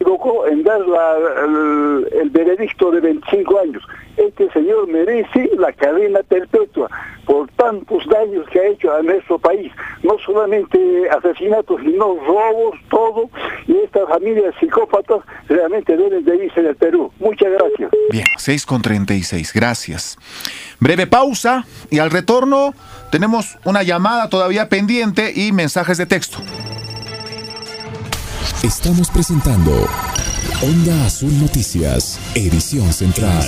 equivocó 0.00 0.46
en 0.46 0.62
dar 0.62 0.80
el, 0.80 2.30
veredicto 2.30 2.90
de 2.90 3.00
25 3.00 3.60
años. 3.60 3.82
Este 4.16 4.50
señor 4.52 4.86
merece 4.88 5.50
la 5.58 5.72
cadena 5.72 6.20
perpetua 6.22 6.88
por 7.26 7.48
tantos 7.52 8.02
daños 8.06 8.48
que 8.50 8.60
ha 8.60 8.66
hecho 8.68 8.92
a 8.94 9.02
nuestro 9.02 9.38
país. 9.38 9.70
No 10.02 10.16
solamente 10.24 10.78
asesinatos, 11.10 11.80
sino 11.82 12.16
robos, 12.26 12.78
todo. 12.90 13.30
Y 13.66 13.76
estas 13.76 14.08
familias 14.08 14.54
psicópatas 14.58 15.20
realmente 15.48 15.96
deben 15.96 16.24
de 16.24 16.44
irse 16.44 16.62
del 16.62 16.76
Perú. 16.76 17.12
Muchas 17.18 17.50
gracias. 17.52 17.90
Bien, 18.10 18.26
6 18.36 18.66
con 18.66 18.82
36. 18.82 19.52
Gracias. 19.52 20.18
Breve 20.80 21.06
pausa 21.06 21.66
y 21.90 21.98
al 21.98 22.10
retorno 22.10 22.72
tenemos 23.10 23.58
una 23.64 23.82
llamada 23.82 24.28
todavía 24.28 24.68
pendiente 24.68 25.32
y 25.34 25.52
mensajes 25.52 25.98
de 25.98 26.06
texto. 26.06 26.38
Estamos 28.62 29.08
presentando 29.10 29.72
Onda 30.60 31.06
Azul 31.06 31.32
Noticias, 31.40 32.20
edición 32.34 32.92
central. 32.92 33.42